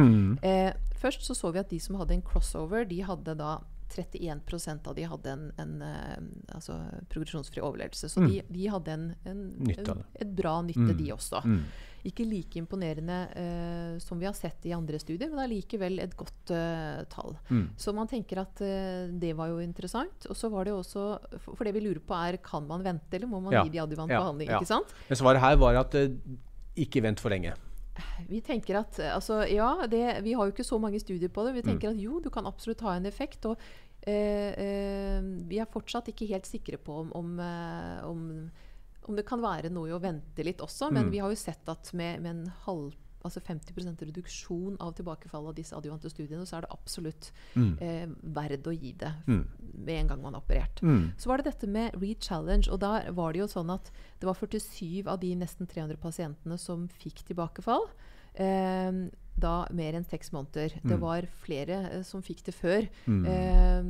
Eh, 0.45 0.75
først 1.00 1.25
så 1.25 1.35
så 1.35 1.50
vi 1.50 1.59
at 1.59 1.71
de 1.73 1.81
som 1.81 1.97
hadde 1.97 2.14
en 2.14 2.23
crossover, 2.23 2.85
de 2.85 3.00
hadde 3.03 3.35
da 3.41 3.57
31% 3.91 4.88
av 4.88 4.95
de 4.95 5.05
hadde 5.09 5.33
en, 5.33 5.43
en 5.61 5.75
eh, 5.83 6.21
altså 6.57 6.76
progresjonsfri 7.12 7.62
overlevelse. 7.62 8.09
Så 8.11 8.25
de, 8.26 8.41
de 8.49 8.69
hadde 8.73 8.95
en, 8.95 9.09
en, 9.29 9.43
et 9.71 10.31
bra 10.37 10.61
nytte, 10.62 10.95
de 10.99 11.11
også. 11.14 11.43
Ikke 12.05 12.26
like 12.29 12.59
imponerende 12.61 13.17
uh, 13.33 13.95
som 14.03 14.19
vi 14.21 14.26
har 14.29 14.35
sett 14.37 14.67
i 14.69 14.75
andre 14.76 14.99
studier, 15.00 15.31
men 15.33 15.41
allikevel 15.47 16.03
et 16.05 16.12
godt 16.21 16.53
uh, 16.53 17.00
tall. 17.09 17.38
Så 17.81 17.95
man 17.97 18.11
tenker 18.11 18.43
at 18.43 18.61
uh, 18.61 19.09
det 19.09 19.33
var 19.38 19.49
jo 19.55 19.62
interessant. 19.64 20.26
Og 20.29 20.37
så 20.37 20.50
var 20.53 20.69
det 20.69 20.75
også 20.76 21.07
For 21.38 21.57
for 21.57 21.64
det 21.64 21.73
vi 21.79 21.81
lurer 21.87 22.03
på 22.05 22.19
er 22.19 22.37
kan 22.45 22.67
man 22.69 22.85
vente, 22.85 23.17
eller 23.17 23.31
må 23.31 23.41
man 23.41 23.57
Ja. 23.57 23.62
gi 23.64 23.73
de 23.73 23.81
adjuvant 23.87 24.12
Ja, 24.12 24.21
behandling? 24.21 24.50
ja. 24.53 24.61
ikke 24.61 24.69
sant? 24.69 24.93
Men 25.09 25.17
svaret 25.17 25.41
her 25.41 25.57
var 25.57 25.81
at 25.81 25.97
ikke 26.76 27.00
vent 27.07 27.21
for 27.25 27.33
lenge. 27.33 27.55
Vi 28.28 28.40
tenker 28.42 28.80
at 28.80 28.98
eh, 28.98 29.12
altså, 29.14 29.42
ja, 29.46 29.86
det, 29.90 30.02
vi 30.24 30.32
har 30.34 30.46
jo 30.48 30.52
ikke 30.54 30.66
så 30.66 30.78
mange 30.82 30.98
studier 31.02 31.28
på 31.30 31.44
det. 31.46 31.54
Vi 31.54 31.62
Mm. 31.62 31.68
tenker 31.72 31.90
at 31.92 32.00
jo, 32.02 32.20
du 32.20 32.30
kan 32.30 32.46
absolutt 32.46 32.80
ha 32.82 32.96
en 32.96 33.06
effekt. 33.06 33.46
Og 33.46 33.56
eh, 34.06 34.50
eh, 34.58 35.22
vi 35.48 35.58
er 35.62 35.70
fortsatt 35.70 36.08
ikke 36.10 36.26
helt 36.32 36.46
sikre 36.46 36.76
på 36.78 37.00
om, 37.04 37.12
om, 37.14 37.38
eh, 37.40 38.04
om, 38.08 38.50
om 39.08 39.16
det 39.16 39.26
kan 39.28 39.40
være 39.44 39.70
noe 39.70 39.94
å 39.94 40.00
vente 40.02 40.42
litt 40.44 40.60
også. 40.64 40.90
Mm. 40.90 40.94
Men 40.98 41.10
vi 41.14 41.18
har 41.22 41.30
jo 41.30 41.38
sett 41.38 41.68
at 41.68 41.92
med, 41.94 42.20
med 42.24 42.30
en 42.30 42.52
halv 42.66 42.94
Altså 43.25 43.40
50% 43.40 44.04
reduksjon 44.04 44.76
av 44.85 44.93
tilbakefall 44.99 45.47
av 45.49 45.54
disse 45.57 45.75
adjuvante 45.76 46.11
studiene, 46.12 46.45
så 46.47 46.59
er 46.59 46.66
det 46.66 46.73
absolutt 46.76 47.31
eh, 47.81 48.07
verdt 48.37 48.66
å 48.69 48.75
gi 48.76 48.93
det 49.00 49.12
med 49.26 49.95
en 49.97 50.09
gang 50.12 50.23
man 50.23 50.35
har 50.37 50.45
operert. 50.45 50.83
Så 51.19 51.31
var 51.31 51.40
det 51.40 51.49
dette 51.50 51.66
med 51.66 51.97
re-challenge. 51.97 52.69
Og 52.71 52.81
da 52.85 53.11
var 53.16 53.33
det 53.33 53.40
jo 53.40 53.49
sånn 53.49 53.71
at 53.73 53.90
det 54.21 54.28
var 54.28 54.37
47 54.37 55.09
av 55.09 55.19
de 55.25 55.35
nesten 55.40 55.66
300 55.66 55.97
pasientene 56.02 56.59
som 56.61 56.88
fikk 57.00 57.25
tilbakefall. 57.31 57.88
Eh, 58.35 58.93
da 59.40 59.66
mer 59.75 59.97
enn 59.99 60.07
seks 60.07 60.31
måneder. 60.35 60.76
Det 60.87 60.97
var 61.00 61.26
flere 61.43 61.81
eh, 61.90 62.02
som 62.07 62.23
fikk 62.23 62.45
det 62.47 62.54
før. 62.54 62.87
Eh, 63.26 63.83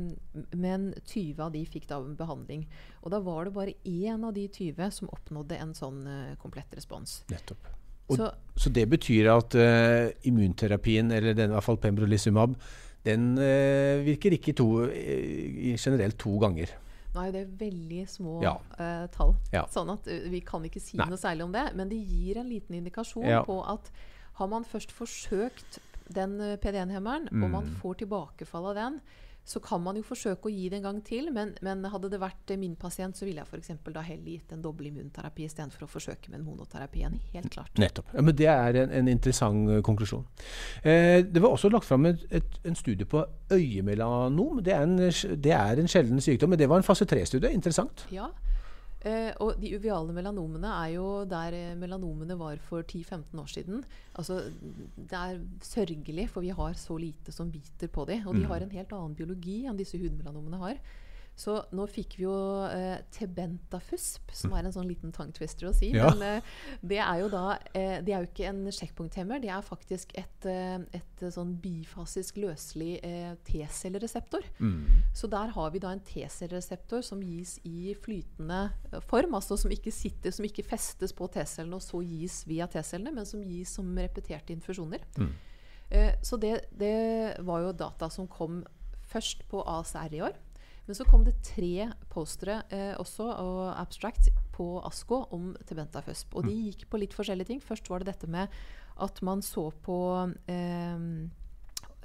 men 0.57 0.95
20 1.05 1.43
av 1.45 1.53
de 1.53 1.65
fikk 1.69 1.89
da 1.91 2.01
behandling. 2.01 2.67
Og 3.03 3.13
da 3.13 3.21
var 3.21 3.45
det 3.45 3.55
bare 3.57 3.75
én 3.85 4.25
av 4.25 4.33
de 4.37 4.49
20 4.49 4.91
som 4.91 5.11
oppnådde 5.13 5.61
en 5.61 5.75
sånn 5.77 6.07
eh, 6.07 6.37
komplett 6.41 6.73
respons. 6.75 7.23
Nettopp. 7.29 7.69
Og, 8.09 8.17
så, 8.17 8.31
Så 8.57 8.71
det 8.71 8.85
betyr 8.91 9.31
at 9.33 9.55
uh, 9.59 10.11
immunterapien, 10.29 11.11
eller 11.11 11.35
den, 11.35 11.51
i 11.51 11.55
hvert 11.57 11.65
fall 11.65 11.77
pembrolizumab, 11.83 12.55
den 13.05 13.33
uh, 13.39 14.05
virker 14.05 14.33
ikke 14.37 14.53
to, 14.55 14.67
uh, 14.85 15.75
generelt 15.77 16.19
to 16.19 16.37
ganger. 16.39 16.67
Nei, 17.15 17.29
det 17.31 17.41
er 17.45 17.51
veldig 17.59 18.05
små 18.11 18.41
Ja. 18.43 18.55
uh, 18.79 19.07
tall, 19.15 19.35
Ja. 19.53 19.65
sånn 19.71 19.91
at 19.93 20.07
uh, 20.11 20.29
vi 20.31 20.41
kan 20.41 20.63
ikke 20.67 20.81
si 20.83 20.97
Nei. 20.99 21.07
noe 21.09 21.17
særlig 21.19 21.45
om 21.45 21.53
det. 21.53 21.75
Men 21.75 21.89
det 21.89 21.99
gir 22.07 22.39
en 22.39 22.49
liten 22.51 22.75
indikasjon 22.79 23.27
Ja. 23.27 23.43
på 23.47 23.61
at 23.67 23.91
har 24.35 24.49
man 24.49 24.65
først 24.65 24.91
forsøkt 24.91 25.79
den 26.13 26.41
eh, 26.41 26.57
PD1-hemmeren, 26.61 27.29
og 27.33 27.51
man 27.51 27.65
Mm. 27.65 27.77
får 27.81 27.95
tilbakefall 28.03 28.67
av 28.67 28.75
den, 28.75 29.01
så 29.45 29.61
kan 29.61 29.83
man 29.85 29.99
jo 29.99 30.05
forsøke 30.07 30.49
å 30.49 30.53
gi 30.53 30.69
det 30.73 30.79
en 30.81 30.87
gang 30.89 31.01
til. 31.05 31.29
Men, 31.35 31.53
men 31.65 31.85
hadde 31.93 32.09
det 32.13 32.21
vært 32.23 32.55
min 32.61 32.77
pasient, 32.81 33.17
så 33.19 33.27
ville 33.29 33.43
jeg 33.43 33.51
f.eks. 33.51 33.75
da 33.93 34.05
heller 34.05 34.31
gitt 34.33 34.55
en 34.57 34.63
doble 34.65 34.89
immunterapi 34.89 35.45
istedenfor 35.45 35.85
å 35.85 35.91
forsøke 35.91 36.33
med 36.33 36.41
en 36.41 36.47
monoterapi 36.49 37.03
igjen. 37.03 37.19
Helt 37.35 37.51
klart. 37.53 37.73
Nettopp. 37.81 38.15
Ja, 38.17 38.25
men 38.25 38.39
det 38.39 38.49
er 38.51 38.81
en, 38.85 38.95
en 39.03 39.13
interessant 39.13 39.69
eh, 39.71 39.83
konklusjon. 39.85 40.25
Eh, 40.83 41.21
det 41.29 41.45
var 41.45 41.53
også 41.53 41.73
lagt 41.73 41.89
fram 41.89 42.09
et, 42.09 42.25
et, 42.33 42.59
en 42.65 42.79
studie 42.79 43.09
på 43.09 43.21
øyemelanom. 43.53 44.63
Det 44.65 44.73
er, 44.73 44.89
en, 44.89 44.97
det 45.45 45.55
er 45.59 45.83
en 45.83 45.93
sjelden 45.93 46.25
sykdom, 46.25 46.55
men 46.55 46.61
det 46.61 46.71
var 46.73 46.81
en 46.81 46.87
fase 46.87 47.07
3-studie. 47.09 47.53
Interessant. 47.53 48.07
Ja. 48.15 48.31
Eh, 49.05 49.31
og 49.45 49.59
de 49.61 49.75
uviale 49.77 50.15
melanomene 50.17 50.71
er 50.79 50.95
jo 50.95 51.07
der 51.29 51.53
eh, 51.53 51.77
melanomene 51.77 52.39
var 52.41 52.57
for 52.65 52.81
10-15 52.81 53.41
år 53.43 53.51
siden. 53.53 53.83
Altså, 54.17 54.39
det 54.97 55.19
er 55.19 55.43
sørgelig, 55.61 56.31
for 56.33 56.41
vi 56.41 56.55
har 56.57 56.79
så 56.81 56.97
lite 56.97 57.33
som 57.33 57.51
biter 57.53 57.93
på 57.93 58.07
dem. 58.09 58.25
Og 58.27 58.39
de 58.39 58.47
har 58.49 58.65
en 58.65 58.73
helt 58.73 58.95
annen 58.97 59.17
biologi 59.19 59.65
enn 59.69 59.77
disse 59.77 60.01
hudmelanomene 60.01 60.63
har. 60.63 60.81
Så 61.35 61.57
nå 61.75 61.85
fikk 61.91 62.15
vi 62.19 62.25
jo 62.29 62.35
eh, 62.69 63.01
tebentafusp, 63.15 64.31
som 64.39 64.53
er 64.55 64.69
en 64.69 64.75
sånn 64.75 64.87
liten 64.87 65.11
tongue 65.15 65.35
twister 65.35 65.67
å 65.67 65.73
si. 65.75 65.89
Ja. 65.95 66.13
Men 66.15 66.23
eh, 66.23 66.53
det 66.87 67.01
er 67.03 67.23
jo 67.25 67.31
da 67.33 67.57
eh, 67.75 67.97
Det 68.07 68.15
er 68.15 68.23
jo 68.23 68.29
ikke 68.29 68.47
en 68.53 68.61
sjekkpunkthemmer, 68.71 69.43
det 69.43 69.51
er 69.51 69.65
faktisk 69.67 70.15
et, 70.21 70.47
eh, 70.47 70.79
et 70.95 71.25
sånn 71.35 71.57
bifasisk 71.63 72.39
løselig 72.43 73.01
eh, 73.03 73.33
T-cellereseptor. 73.49 74.47
Så 75.15 75.31
der 75.33 75.51
har 75.57 75.75
vi 75.75 75.83
da 75.83 75.91
en 75.97 76.05
T-cellereseptor 76.07 77.03
som 77.07 77.23
gis 77.25 77.57
i 77.67 77.97
flytende 77.99 78.69
eh, 78.93 79.01
form, 79.11 79.35
altså 79.35 79.59
som 79.59 79.75
ikke 79.75 79.93
sitter, 79.95 80.35
som 80.35 80.47
ikke 80.47 80.67
festes 80.67 81.15
på 81.17 81.27
T-cellene 81.35 81.81
og 81.81 81.83
så 81.83 81.99
gis 82.07 82.45
via 82.47 82.71
T-cellene, 82.71 83.15
men 83.19 83.27
som 83.27 83.43
gis 83.43 83.75
som 83.75 83.91
repeterte 83.99 84.55
infusjoner. 84.55 85.03
Eh, 85.91 86.15
så 86.23 86.39
det, 86.41 86.55
det 86.71 87.43
var 87.45 87.67
jo 87.67 87.75
data 87.77 88.09
som 88.11 88.31
kom 88.31 88.63
først 89.11 89.45
på 89.51 89.61
ACR 89.67 90.15
i 90.15 90.23
år. 90.31 90.39
Men 90.87 90.97
så 90.99 91.05
kom 91.09 91.23
det 91.25 91.39
tre 91.47 91.87
postere 92.13 92.63
eh, 92.69 92.93
også, 93.01 93.25
og 93.41 93.61
abstracts, 93.81 94.29
på 94.55 94.67
ASKO 94.87 95.17
om 95.35 95.49
tebentafusp. 95.67 96.35
Og 96.39 96.45
de 96.47 96.53
gikk 96.69 96.85
på 96.93 96.99
litt 97.01 97.15
forskjellige 97.17 97.49
ting. 97.49 97.63
Først 97.65 97.89
var 97.91 97.99
det 98.05 98.13
dette 98.13 98.29
med 98.31 98.53
at 99.03 99.17
man 99.27 99.41
så 99.43 99.65
på 99.83 99.97
eh, 100.47 101.01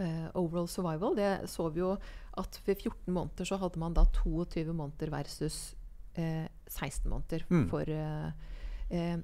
eh, 0.01 0.27
overall 0.33 0.67
survival. 0.71 1.13
Det 1.19 1.49
så 1.51 1.67
vi 1.69 1.83
jo 1.83 1.91
at 2.39 2.57
ved 2.65 2.81
14 2.81 3.13
måneder 3.13 3.45
så 3.45 3.59
hadde 3.61 3.81
man 3.81 3.93
da 3.93 4.07
22 4.23 4.73
måneder 4.73 5.11
versus 5.13 5.75
eh, 6.15 6.47
16 6.65 7.09
måneder 7.11 7.45
Mm. 7.49 7.67
for 7.69 7.81
eh, 7.85 8.31
eh, 8.89 9.17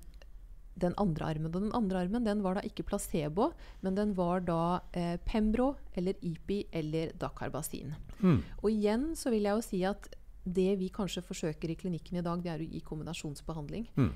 den 0.79 0.96
andre 1.00 1.32
armen. 1.32 1.53
Og 1.53 1.63
den 1.63 1.74
andre 1.77 2.03
armen 2.03 2.25
den 2.25 2.44
var 2.44 2.58
da 2.58 2.65
ikke 2.67 2.86
placebo, 2.88 3.51
men 3.82 3.98
den 3.98 4.13
var 4.17 4.44
da 4.46 4.82
eh, 4.94 5.15
Pembro 5.25 5.75
eller 5.96 6.20
IPI 6.22 6.65
eller 6.75 7.15
Dakarbasin. 7.20 7.96
Mm. 8.20 8.39
Og 8.62 8.70
igjen 8.72 9.10
så 9.15 9.32
vil 9.34 9.48
jeg 9.48 9.55
jo 9.60 9.65
si 9.65 9.82
at 9.88 10.10
det 10.46 10.75
vi 10.79 10.91
kanskje 10.94 11.25
forsøker 11.25 11.72
i 11.72 11.77
klinikken 11.79 12.20
i 12.20 12.25
dag, 12.25 12.41
det 12.44 12.51
er 12.53 12.62
å 12.62 12.70
gi 12.70 12.82
kombinasjonsbehandling. 12.86 13.88
Mm. 13.98 14.12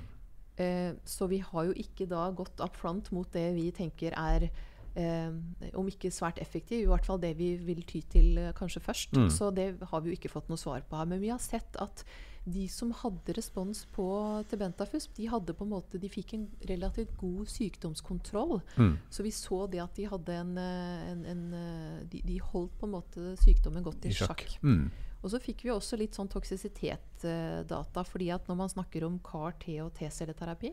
Eh, 0.60 0.92
så 1.04 1.26
vi 1.30 1.40
har 1.42 1.70
jo 1.70 1.76
ikke 1.78 2.06
da 2.10 2.28
gått 2.36 2.60
up 2.62 2.76
front 2.78 3.10
mot 3.14 3.28
det 3.34 3.48
vi 3.56 3.70
tenker 3.74 4.14
er 4.18 4.50
eh, 4.94 5.30
om 5.78 5.88
ikke 5.88 6.12
svært 6.12 6.40
effektiv, 6.42 6.84
i 6.84 6.90
hvert 6.90 7.06
fall 7.06 7.20
det 7.22 7.32
vi 7.38 7.54
vil 7.64 7.82
ty 7.88 8.02
til 8.12 8.38
eh, 8.38 8.52
kanskje 8.56 8.84
først. 8.84 9.16
Mm. 9.16 9.30
Så 9.32 9.50
det 9.56 9.72
har 9.80 10.04
vi 10.04 10.12
jo 10.12 10.18
ikke 10.18 10.32
fått 10.32 10.50
noe 10.52 10.60
svar 10.60 10.84
på 10.86 11.00
her. 11.00 11.08
Men 11.10 11.22
vi 11.22 11.32
har 11.32 11.42
sett 11.42 11.78
at 11.82 12.04
de 12.44 12.68
som 12.68 12.90
hadde 12.92 13.34
respons 13.36 13.84
på 13.92 14.04
Tebentafusp, 14.48 15.12
de 15.16 15.26
hadde 15.28 15.52
på 15.54 15.64
en 15.66 15.70
måte, 15.74 15.98
de 16.00 16.08
fikk 16.08 16.32
en 16.34 16.46
relativt 16.66 17.12
god 17.20 17.46
sykdomskontroll. 17.52 18.60
Mm. 18.76 18.94
Så 19.10 19.22
vi 19.22 19.30
så 19.30 19.66
det 19.70 19.82
at 19.84 19.94
de 19.94 20.06
hadde 20.08 20.32
en, 20.32 20.56
eh, 20.58 21.10
en, 21.12 21.24
en 21.26 21.44
eh, 21.54 22.00
de, 22.10 22.22
de 22.24 22.38
holdt 22.40 22.78
på 22.80 22.86
en 22.88 22.94
måte 22.96 23.36
sykdommen 23.44 23.84
godt 23.84 24.04
i, 24.06 24.08
I 24.08 24.12
sjakk. 24.16 24.40
sjakk. 24.46 24.56
Mm. 24.64 24.90
Og 25.22 25.30
så 25.30 25.38
fikk 25.44 25.66
vi 25.66 25.70
også 25.74 25.98
litt 26.00 26.16
sånn 26.16 26.30
toksisitetsdata. 26.32 28.04
fordi 28.08 28.30
at 28.32 28.48
når 28.48 28.56
man 28.56 28.68
snakker 28.72 29.04
om 29.04 29.18
CAR-T 29.20 29.80
og 29.84 29.92
T-celleterapi, 29.94 30.72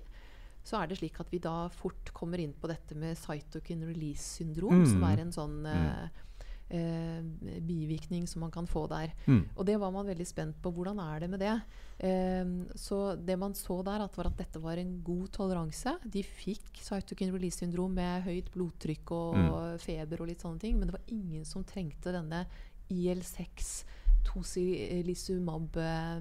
så 0.68 0.82
er 0.82 0.88
det 0.88 0.98
slik 1.00 1.20
at 1.20 1.30
vi 1.32 1.40
da 1.40 1.68
fort 1.72 2.12
kommer 2.14 2.40
inn 2.44 2.54
på 2.54 2.68
dette 2.68 2.96
med 2.96 3.16
cytokine 3.18 3.88
release 3.88 4.24
syndrom, 4.40 4.82
Mm. 4.84 4.88
som 4.92 5.04
er 5.04 5.20
en 5.20 5.32
sånn 5.32 5.66
eh, 5.66 6.10
eh, 6.70 7.22
bivirkning 7.62 8.28
som 8.28 8.42
man 8.42 8.52
kan 8.52 8.68
få 8.68 8.88
der. 8.92 9.14
Mm. 9.28 9.44
Og 9.56 9.66
det 9.66 9.78
var 9.80 9.92
man 9.92 10.06
veldig 10.08 10.28
spent 10.28 10.62
på. 10.62 10.72
Hvordan 10.74 11.00
er 11.00 11.20
det 11.20 11.30
med 11.30 11.40
det? 11.40 11.54
Eh, 12.00 12.46
så 12.76 13.16
det 13.16 13.38
man 13.40 13.54
så 13.54 13.84
der, 13.84 14.04
at 14.06 14.18
var 14.18 14.28
at 14.32 14.38
dette 14.38 14.60
var 14.62 14.78
en 14.78 15.02
god 15.04 15.28
toleranse. 15.32 15.98
De 16.06 16.24
fikk 16.24 16.82
cytokine 16.82 17.34
release 17.34 17.58
syndrom 17.60 17.94
med 17.94 18.24
høyt 18.28 18.52
blodtrykk 18.54 19.12
og 19.12 19.38
Mm. 19.38 19.78
feber 19.80 20.22
og 20.22 20.28
litt 20.28 20.42
sånne 20.42 20.60
ting, 20.60 20.78
men 20.80 20.88
det 20.88 20.94
var 20.98 21.08
ingen 21.08 21.46
som 21.46 21.64
trengte 21.64 22.12
denne 22.12 22.46
IL6 22.90 23.84
Tocilizumab 24.28 25.78
eh, 25.80 26.18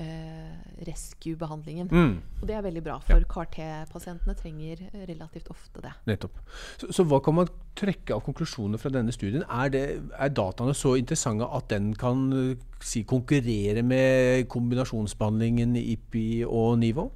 eh, 0.00 0.52
rescue-behandlingen. 0.88 1.90
Mm. 1.92 2.14
Og 2.40 2.48
det 2.48 2.56
er 2.56 2.64
veldig 2.64 2.82
bra, 2.84 2.98
for 3.04 3.26
CAR-T-pasientene 3.34 4.34
trenger 4.38 4.82
relativt 5.08 5.50
ofte 5.52 5.84
det. 5.84 5.92
Nettopp. 6.08 6.40
Så, 6.80 6.90
så 6.96 7.06
hva 7.08 7.20
kan 7.24 7.36
man 7.36 7.52
trekke 7.78 8.16
av 8.16 8.24
konklusjoner 8.26 8.80
fra 8.80 8.92
denne 8.94 9.14
studien? 9.14 9.44
Er, 9.48 9.72
det, 9.72 9.84
er 10.16 10.32
dataene 10.32 10.74
så 10.76 10.94
interessante 11.00 11.48
at 11.48 11.68
den 11.72 11.92
kan 11.98 12.28
eh, 12.36 12.54
si, 12.80 13.04
konkurrere 13.08 13.84
med 13.86 14.48
kombinasjonsbehandlingen 14.52 15.76
IPI 15.82 16.46
og 16.48 16.78
NIVO? 16.80 17.10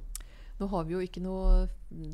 Nå 0.57 0.67
har 0.71 0.87
vi 0.87 0.95
jo 0.95 1.03
ikke 1.05 1.21
noe 1.21 1.67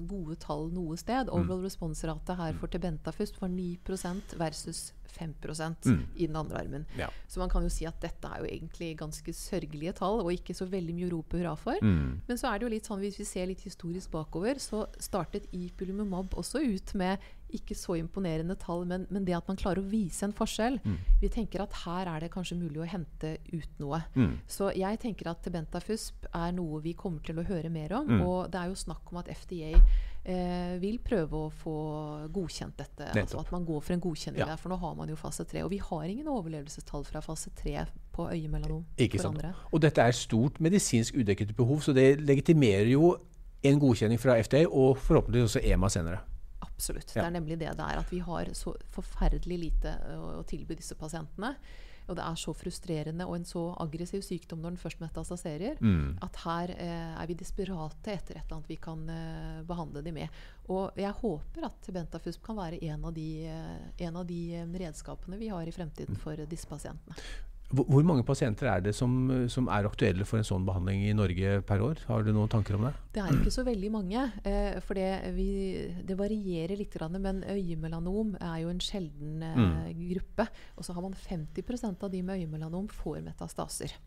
gode 0.07 0.35
tall 0.39 0.69
noe 0.73 0.97
sted. 0.97 1.27
Mm. 1.27 1.33
Overall 1.37 1.63
responsrate 1.65 2.35
her 2.37 2.53
for 2.59 2.67
Tebentafust 2.71 3.39
var 3.41 3.49
9% 3.49 4.35
versus 4.37 4.93
5 5.13 5.33
Mm. 5.85 6.05
i 6.15 6.25
den 6.27 6.35
andre 6.35 6.57
armen. 6.57 6.85
Ja. 6.97 7.07
Så 7.27 7.39
man 7.39 7.49
kan 7.49 7.61
jo 7.63 7.69
si 7.69 7.85
at 7.85 7.99
dette 8.01 8.25
er 8.27 8.39
jo 8.41 8.45
egentlig 8.49 8.97
ganske 8.97 9.33
sørgelige 9.33 9.93
tall, 9.93 10.21
og 10.21 10.31
ikke 10.33 10.55
så 10.57 10.65
veldig 10.65 10.95
mye 10.95 11.07
å 11.09 11.11
rope 11.17 11.37
hurra 11.37 11.55
for. 11.55 11.77
Mm. 11.83 12.21
Men 12.27 12.37
så 12.37 12.49
er 12.49 12.57
det 12.59 12.65
jo 12.65 12.73
litt 12.73 12.89
sånn, 12.89 12.99
hvis 13.03 13.19
vi 13.19 13.27
ser 13.29 13.45
litt 13.51 13.61
historisk 13.61 14.09
bakover, 14.11 14.57
så 14.57 14.87
startet 14.97 15.45
Ipilimumab 15.53 16.33
også 16.33 16.63
ut 16.65 16.95
med 16.95 17.19
ikke 17.53 17.75
så 17.77 17.93
imponerende 17.99 18.55
tall, 18.57 18.81
men, 18.89 19.05
men 19.13 19.25
det 19.27 19.35
at 19.37 19.47
man 19.47 19.59
klarer 19.59 19.77
å 19.83 19.85
vise 19.85 20.25
en 20.25 20.33
forskjell. 20.33 20.79
Mm. 20.81 20.95
Vi 21.21 21.29
tenker 21.29 21.61
at 21.61 21.75
her 21.83 22.09
er 22.09 22.23
det 22.25 22.31
kanskje 22.33 22.57
mulig 22.57 22.81
å 22.81 22.87
hente 22.89 23.35
ut 23.53 23.75
noe. 23.83 23.99
Mm. 24.17 24.39
Så 24.49 24.71
jeg 24.73 24.97
tenker 25.03 25.29
at 25.29 25.43
Tebentafusp 25.45 26.25
er 26.33 26.55
noe 26.57 26.81
vi 26.81 26.95
kommer 26.97 27.21
til 27.21 27.37
å 27.37 27.45
høre 27.45 27.69
mer 27.69 27.93
om. 27.99 28.09
Mm. 28.09 28.23
Og 28.25 28.49
det 28.49 28.57
er 28.63 28.71
jo 28.73 28.79
snakk 28.81 29.11
om 29.13 29.21
at 29.21 29.29
FDA 29.29 29.62
eh, 29.73 30.75
vil 30.81 30.99
prøve 31.03 31.39
å 31.47 31.49
få 31.51 31.73
godkjent 32.33 32.77
dette. 32.79 33.09
Altså 33.19 33.39
at 33.41 33.51
man 33.51 33.65
går 33.67 33.81
for 33.83 33.95
en 33.95 34.03
godkjenning 34.03 34.39
Ja. 34.43 34.45
der, 34.53 34.59
for 34.61 34.69
nå 34.73 34.77
har 34.81 34.95
man 34.99 35.09
jo 35.11 35.15
fase 35.19 35.43
3. 35.49 35.63
Og 35.65 35.71
vi 35.73 35.79
har 35.83 36.03
ingen 36.09 36.27
overlevelsestall 36.31 37.05
fra 37.07 37.21
fase 37.25 37.51
3 37.59 37.85
på 38.13 38.27
øyemelanom 38.31 38.83
Ikke 38.97 39.17
for 39.19 39.29
sant. 39.29 39.37
andre. 39.43 39.53
Og 39.71 39.81
dette 39.81 40.01
er 40.01 40.11
stort 40.11 40.59
medisinsk 40.63 41.15
udekket 41.15 41.55
behov, 41.57 41.81
så 41.81 41.93
det 41.93 42.21
legitimerer 42.21 42.91
jo 42.93 43.15
en 43.63 43.79
godkjenning 43.79 44.19
fra 44.19 44.35
FDA 44.43 44.65
og 44.67 44.97
forhåpentligvis 44.97 45.55
også 45.55 45.63
EMA 45.73 45.89
senere. 45.89 46.19
Absolutt. 46.61 47.15
Ja. 47.15 47.21
Det 47.21 47.27
er 47.27 47.39
nemlig 47.39 47.59
det 47.59 47.69
det 47.77 47.79
er. 47.79 47.99
At 47.99 48.11
vi 48.11 48.19
har 48.19 48.45
så 48.53 48.73
forferdelig 48.91 49.59
lite 49.59 49.93
å, 50.17 50.39
å 50.39 50.43
tilby 50.47 50.75
disse 50.75 50.95
pasientene. 50.99 51.53
Og 52.07 52.15
det 52.17 52.23
er 52.25 52.35
så 52.35 52.53
frustrerende 52.53 53.25
og 53.27 53.35
en 53.37 53.45
så 53.45 53.61
aggressiv 53.79 54.21
sykdom 54.25 54.59
når 54.63 54.73
den 54.75 54.81
først 54.81 54.99
metastaserer, 54.99 55.77
Mm. 55.79 56.17
at 56.21 56.35
her 56.43 56.73
eh, 56.77 57.21
er 57.21 57.27
vi 57.27 57.33
desperate 57.39 58.11
etter 58.11 58.35
et 58.37 58.43
eller 58.43 58.57
annet 58.57 58.67
vi 58.69 58.75
kan 58.75 59.07
eh, 59.09 59.63
behandle 59.63 60.01
de 60.03 60.11
med. 60.11 60.27
Og 60.69 60.91
jeg 60.97 61.11
håper 61.11 61.65
at 61.65 61.89
Bentafusp 61.93 62.43
kan 62.43 62.55
være 62.57 62.81
en 62.83 63.05
av 63.05 63.13
de, 63.13 63.45
eh, 63.47 64.05
en 64.07 64.15
av 64.17 64.25
de 64.27 64.41
eh, 64.55 64.65
redskapene 64.83 65.37
vi 65.39 65.47
har 65.47 65.63
i 65.67 65.71
fremtiden 65.71 66.15
for 66.19 66.33
eh, 66.33 66.47
disse 66.49 66.67
pasientene. 66.67 67.15
Hvor, 67.73 68.03
mange 68.05 68.25
pasienter 68.25 68.69
er 68.69 68.83
det 68.85 68.93
som, 68.93 69.13
som 69.49 69.69
er 69.73 69.87
aktuelle 69.89 70.25
for 70.29 70.37
en 70.37 70.45
sånn 70.45 70.65
behandling 70.67 71.07
i 71.07 71.15
Norge 71.17 71.55
per 71.65 71.81
år? 71.81 72.03
Har 72.05 72.25
du 72.25 72.29
noen 72.33 72.51
tanker 72.51 72.77
om 72.77 72.85
det? 72.85 72.93
Det 73.15 73.23
er 73.23 73.33
ikke 73.33 73.53
så 73.53 73.65
veldig 73.65 73.89
mange. 73.93 74.27
Eh, 74.45 74.77
for 74.85 74.99
det, 74.99 75.09
vi, 75.33 75.47
det 76.05 76.17
varierer 76.19 76.77
litt, 76.77 76.97
men 77.17 77.41
øyemelanom 77.49 78.35
er 78.37 78.59
jo 78.61 78.69
en 78.69 78.83
sjelden 78.83 79.41
mm. 79.41 79.73
gruppe. 80.13 80.47
Og 80.77 80.85
så 80.85 80.93
har 80.93 81.05
man 81.05 81.17
50% 81.17 82.05
av 82.05 82.13
de 82.13 82.21
med 82.21 82.43
øyemelanom 82.43 82.91
får 82.93 83.23
metastaser. 83.25 83.97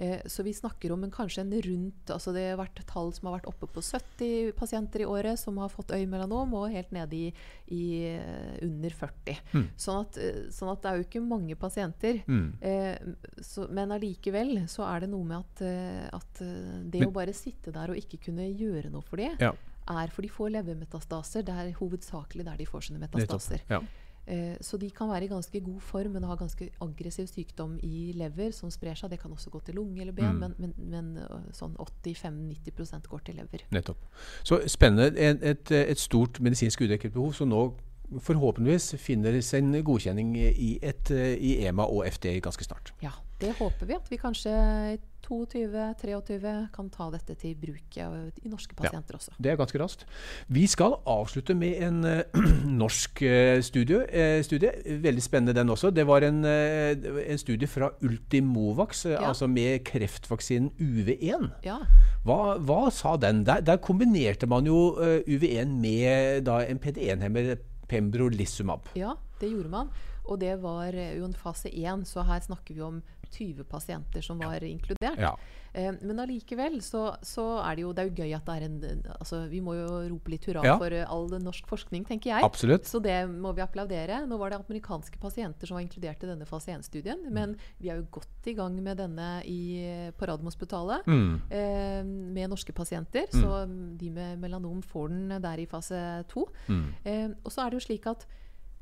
Eh, 0.00 0.22
så 0.32 0.42
vi 0.46 0.54
snakker 0.56 0.92
om 0.94 1.02
en, 1.04 1.10
kanskje 1.12 1.42
en 1.42 1.50
rundt 1.62 2.08
altså 2.14 2.32
Det 2.32 2.44
har 2.48 2.56
vært 2.56 2.78
tall 2.88 3.10
som 3.12 3.26
har 3.28 3.34
vært 3.36 3.48
oppe 3.50 3.66
på 3.68 3.82
70 3.84 4.54
pasienter 4.56 5.02
i 5.04 5.08
året 5.08 5.36
som 5.38 5.58
har 5.60 5.68
fått 5.68 5.92
øyemelanom, 5.92 6.54
og 6.56 6.70
helt 6.72 6.90
nede 6.96 7.18
i, 7.18 7.26
i 7.76 7.82
eh, 8.08 8.54
under 8.64 8.96
40. 8.96 9.36
Mm. 9.52 9.66
Sånn, 9.76 10.00
at, 10.06 10.16
eh, 10.16 10.40
sånn 10.56 10.72
at 10.72 10.80
det 10.80 10.88
er 10.90 11.02
jo 11.02 11.04
ikke 11.08 11.22
mange 11.26 11.58
pasienter. 11.60 12.22
Mm. 12.26 12.46
Eh, 12.64 13.42
så, 13.44 13.68
men 13.68 13.92
allikevel 13.92 14.62
så 14.72 14.86
er 14.88 15.04
det 15.04 15.10
noe 15.12 15.28
med 15.28 15.42
at, 15.42 15.64
eh, 15.68 16.06
at 16.16 16.40
det 16.40 17.02
Men- 17.02 17.10
å 17.10 17.12
bare 17.20 17.36
sitte 17.36 17.72
der 17.76 17.92
og 17.92 18.00
ikke 18.00 18.22
kunne 18.30 18.48
gjøre 18.48 18.88
noe 18.90 19.04
for 19.04 19.20
dem, 19.20 19.36
Ja, 19.40 19.52
er 19.90 20.08
for 20.08 20.22
de 20.22 20.28
får 20.32 20.54
levermetastaser. 20.56 21.44
Det 21.44 21.52
er 21.52 21.72
hovedsakelig 21.76 22.44
der 22.48 22.56
de 22.56 22.64
får 22.64 22.88
sine 22.88 23.00
nettopp. 23.02 23.20
metastaser. 23.26 23.60
Ja. 23.68 23.80
Eh, 24.26 24.56
så 24.60 24.76
de 24.78 24.90
kan 24.90 25.08
være 25.08 25.24
i 25.24 25.28
ganske 25.28 25.60
god 25.60 25.80
form, 25.80 26.10
men 26.10 26.22
har 26.24 26.36
ganske 26.36 26.70
aggressiv 26.80 27.26
sykdom 27.26 27.78
i 27.82 28.12
lever 28.14 28.50
som 28.52 28.70
sprer 28.70 28.94
seg. 28.94 29.10
Det 29.10 29.20
kan 29.20 29.32
også 29.32 29.50
gå 29.50 29.60
til 29.60 29.74
lunge 29.74 30.00
eller 30.00 30.12
ben, 30.12 30.32
Mm. 30.34 30.38
men, 30.40 30.54
men, 30.58 30.74
men 30.90 31.16
øh, 31.18 31.48
sånn 31.52 31.74
85-90% 31.76 33.08
går 33.08 33.18
til 33.24 33.34
lever. 33.34 33.64
Nettopp. 33.70 33.98
Så 34.44 34.60
spennende. 34.66 35.10
Et, 35.18 35.42
et, 35.42 35.70
et 35.70 35.98
stort 35.98 36.40
medisinsk 36.40 36.80
udekket 36.80 37.12
behov 37.12 37.32
som 37.32 37.48
nå 37.48 37.62
forhåpentligvis 38.18 38.94
finner 38.98 39.40
sin 39.44 39.72
godkjenning 39.86 40.34
i, 40.40 40.78
et, 40.82 41.10
i 41.14 41.60
EMA 41.66 41.86
og 41.86 42.06
FDA 42.10 42.38
ganske 42.42 42.64
snart. 42.66 42.92
Ja, 43.04 43.12
det 43.40 43.54
håper 43.60 43.86
vi. 43.86 43.94
At 44.00 44.10
vi 44.10 44.18
kanskje 44.20 44.56
i 44.96 44.98
22-23 45.30 46.52
kan 46.74 46.88
ta 46.90 47.06
dette 47.12 47.36
til 47.38 47.52
bruk 47.60 47.96
i 48.00 48.48
norske 48.50 48.74
pasienter 48.74 49.14
også. 49.14 49.34
Det 49.38 49.52
er 49.52 49.58
ganske 49.60 49.78
raskt. 49.78 50.02
Vi 50.50 50.64
skal 50.66 50.96
avslutte 51.08 51.54
med 51.54 51.76
en 51.86 52.00
eh, 52.08 52.40
norsk 52.82 53.22
eh, 53.28 53.60
studie, 53.62 54.00
eh, 54.10 54.40
studie. 54.42 54.72
Veldig 55.04 55.22
spennende 55.22 55.54
den 55.54 55.70
også. 55.70 55.92
Det 55.94 56.06
var 56.08 56.26
en, 56.26 56.42
en 56.44 57.38
studie 57.38 57.68
fra 57.70 57.92
Ultimovax, 58.02 59.04
Ja. 59.10 59.22
altså 59.30 59.46
med 59.46 59.84
kreftvaksinen 59.86 60.70
UV1. 60.80 61.48
Ja, 61.64 61.78
Hva, 62.26 62.56
hva 62.58 62.90
sa 62.92 63.14
den? 63.16 63.44
Der, 63.46 63.62
der 63.64 63.78
kombinerte 63.80 64.48
man 64.50 64.66
jo 64.68 64.96
eh, 65.00 65.20
UV1 65.30 65.70
med 65.80 66.42
da, 66.48 66.58
en 66.66 66.80
PD1-hemmer, 66.82 67.54
pembrolizumab. 67.90 68.88
Ja, 68.98 69.16
det 69.40 69.50
gjorde 69.50 69.72
man. 69.72 69.90
Og 70.30 70.38
det 70.40 70.54
var 70.62 70.94
eh, 70.94 71.16
jo 71.18 71.26
en 71.26 71.34
fase 71.34 71.72
1, 71.72 72.06
så 72.08 72.22
her 72.26 72.40
snakker 72.44 72.76
vi 72.76 72.84
om 72.86 73.00
20 73.30 73.64
pasienter 73.70 74.22
som 74.22 74.38
var 74.38 74.62
inkludert. 74.64 75.18
Ja. 75.18 75.34
Eh, 75.72 75.92
men 76.02 76.18
allikevel 76.22 76.80
så, 76.82 77.12
så 77.22 77.44
er 77.62 77.76
det 77.78 77.84
jo 77.84 77.92
Det 77.94 78.02
er 78.02 78.08
jo 78.08 78.24
gøy 78.24 78.32
at 78.34 78.48
det 78.48 78.54
er 78.56 78.64
en 78.66 79.04
altså 79.14 79.44
Vi 79.52 79.60
må 79.62 79.76
jo 79.78 79.86
rope 80.10 80.32
litt 80.32 80.48
hurra 80.48 80.64
Ja. 80.66 80.72
for 80.80 80.90
eh, 80.90 81.06
all 81.06 81.28
norsk 81.40 81.68
forskning, 81.70 82.04
tenker 82.08 82.32
jeg. 82.32 82.44
Absolutt. 82.46 82.88
Så 82.90 82.98
det 83.02 83.16
må 83.30 83.52
vi 83.54 83.62
applaudere. 83.62 84.22
Nå 84.26 84.38
var 84.40 84.50
det 84.50 84.60
amerikanske 84.60 85.20
pasienter 85.22 85.70
som 85.70 85.78
var 85.78 85.84
inkludert 85.86 86.24
i 86.24 86.30
denne 86.30 86.48
fase 86.48 86.74
1-studien. 86.74 87.22
Men 87.30 87.54
vi 87.78 87.90
er 87.92 88.00
jo 88.00 88.08
godt 88.18 88.50
i 88.50 88.56
gang 88.58 88.76
med 88.82 88.98
denne 88.98 89.28
i, 89.46 90.10
på 90.18 90.26
Radiumhospitalet. 90.30 91.06
Mm. 91.06 91.32
Eh, 91.50 92.02
med 92.04 92.50
norske 92.50 92.74
pasienter. 92.76 93.30
Så 93.30 93.64
mm, 93.70 93.96
de 94.00 94.10
med 94.10 94.42
melanom 94.42 94.82
får 94.82 95.08
den 95.14 95.38
der 95.42 95.62
i 95.62 95.66
fase 95.70 96.24
2. 96.28 96.46
Mm. 96.68 96.84
Eh, 97.04 97.28
og 97.44 97.52
så 97.54 97.64
er 97.64 97.70
det 97.70 97.80
jo 97.80 97.86
slik 97.86 98.06
at 98.10 98.26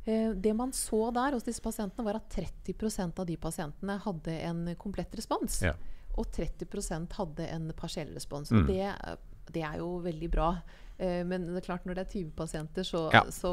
eh, 0.07 0.33
det 0.35 0.55
man 0.57 0.73
så 0.73 1.11
der 1.15 1.37
hos 1.37 1.47
disse 1.47 1.63
pasientene, 1.65 2.07
var 2.07 2.21
at 2.21 2.33
30% 2.33 3.21
av 3.21 3.29
de 3.29 3.37
pasientene 3.37 3.99
hadde 4.05 4.41
en 4.49 4.65
komplett 4.81 5.15
respons. 5.19 5.63
Ja. 5.69 5.77
Og 6.17 6.27
30% 6.35 7.19
hadde 7.19 7.49
en 7.55 7.73
partiell 7.77 8.15
respons. 8.15 8.51
Mm. 8.51 8.61
Og 8.61 8.71
det, 8.73 9.19
det 9.55 9.63
er 9.63 9.79
jo 9.83 9.99
veldig 10.05 10.31
bra. 10.33 10.53
Eh, 10.99 11.23
men 11.27 11.47
det 11.47 11.61
er 11.63 11.67
klart 11.69 11.87
når 11.87 11.95
det 11.95 12.05
er 12.07 12.13
20 12.13 12.31
pasienter, 12.37 12.83
så, 12.87 13.05
Ja. 13.15 13.23
så 13.31 13.53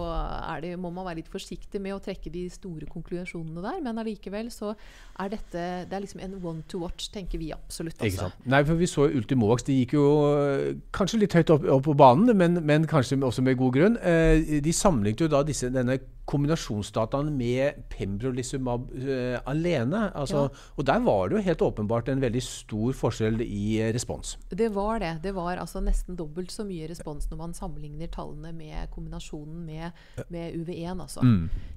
det, 0.62 0.74
må 0.80 0.90
man 0.94 1.06
være 1.06 1.22
litt 1.22 1.30
forsiktig 1.30 1.82
med 1.82 1.94
å 1.94 2.02
trekke 2.02 2.32
de 2.34 2.48
store 2.50 2.88
konklusjonene 2.90 3.62
der. 3.62 3.82
Men 3.86 4.02
allikevel 4.02 4.50
så 4.54 4.74
er 5.20 5.30
dette 5.30 5.66
det 5.86 5.94
er 5.94 6.02
liksom 6.02 6.24
en 6.26 6.40
one 6.44 6.64
to 6.68 6.80
watch, 6.80 7.10
tenker 7.14 7.40
vi 7.40 7.52
absolutt. 7.54 8.02
Altså. 8.02 8.32
Nei, 8.46 8.64
for 8.64 8.76
vi 8.76 8.90
så 8.90 9.08
Ultimovax. 9.10 9.64
De 9.64 9.78
gikk 9.78 9.94
jo 9.94 10.06
øh, 10.32 10.76
kanskje 10.96 11.22
litt 11.22 11.34
høyt 11.38 11.54
opp, 11.54 11.64
opp 11.78 11.86
på 11.86 11.96
banen, 11.98 12.36
men, 12.38 12.60
men 12.66 12.88
kanskje 12.90 13.22
også 13.22 13.46
med 13.46 13.58
god 13.58 13.74
grunn. 13.78 13.98
Eh, 14.02 14.60
de 14.62 14.74
sammenlignet 14.74 15.22
jo 15.22 15.32
da 15.32 15.44
disse, 15.46 15.70
denne 15.74 16.00
kombinasjonsdataen 16.30 17.30
med 17.38 17.84
pembrolizumab 17.94 18.90
eh, 18.98 19.38
alene. 19.46 20.08
Altså, 20.18 20.48
Og 20.76 20.86
der 20.88 21.00
var 21.06 21.30
det 21.30 21.38
jo 21.38 21.44
helt 21.46 21.62
åpenbart 21.62 22.10
en 22.10 22.22
veldig 22.22 22.42
stor 22.44 22.98
forskjell 22.98 23.42
i 23.46 23.80
eh, 23.82 23.94
respons. 23.94 24.36
Det 24.50 24.72
var 24.74 25.00
det. 25.04 25.14
Det 25.24 25.36
var 25.36 25.62
altså 25.62 25.84
nesten 25.86 26.18
dobbelt 26.18 26.52
så 26.52 26.66
mye 26.66 26.90
respons 26.90 27.30
når 27.36 27.41
man 27.43 27.56
sammenligner 27.58 28.12
tallene 28.13 28.54
med 28.56 28.89
kombinasjonen 28.95 29.65
med, 29.67 29.91
med 30.34 30.56
UV1. 30.56 31.02
Altså. 31.04 31.26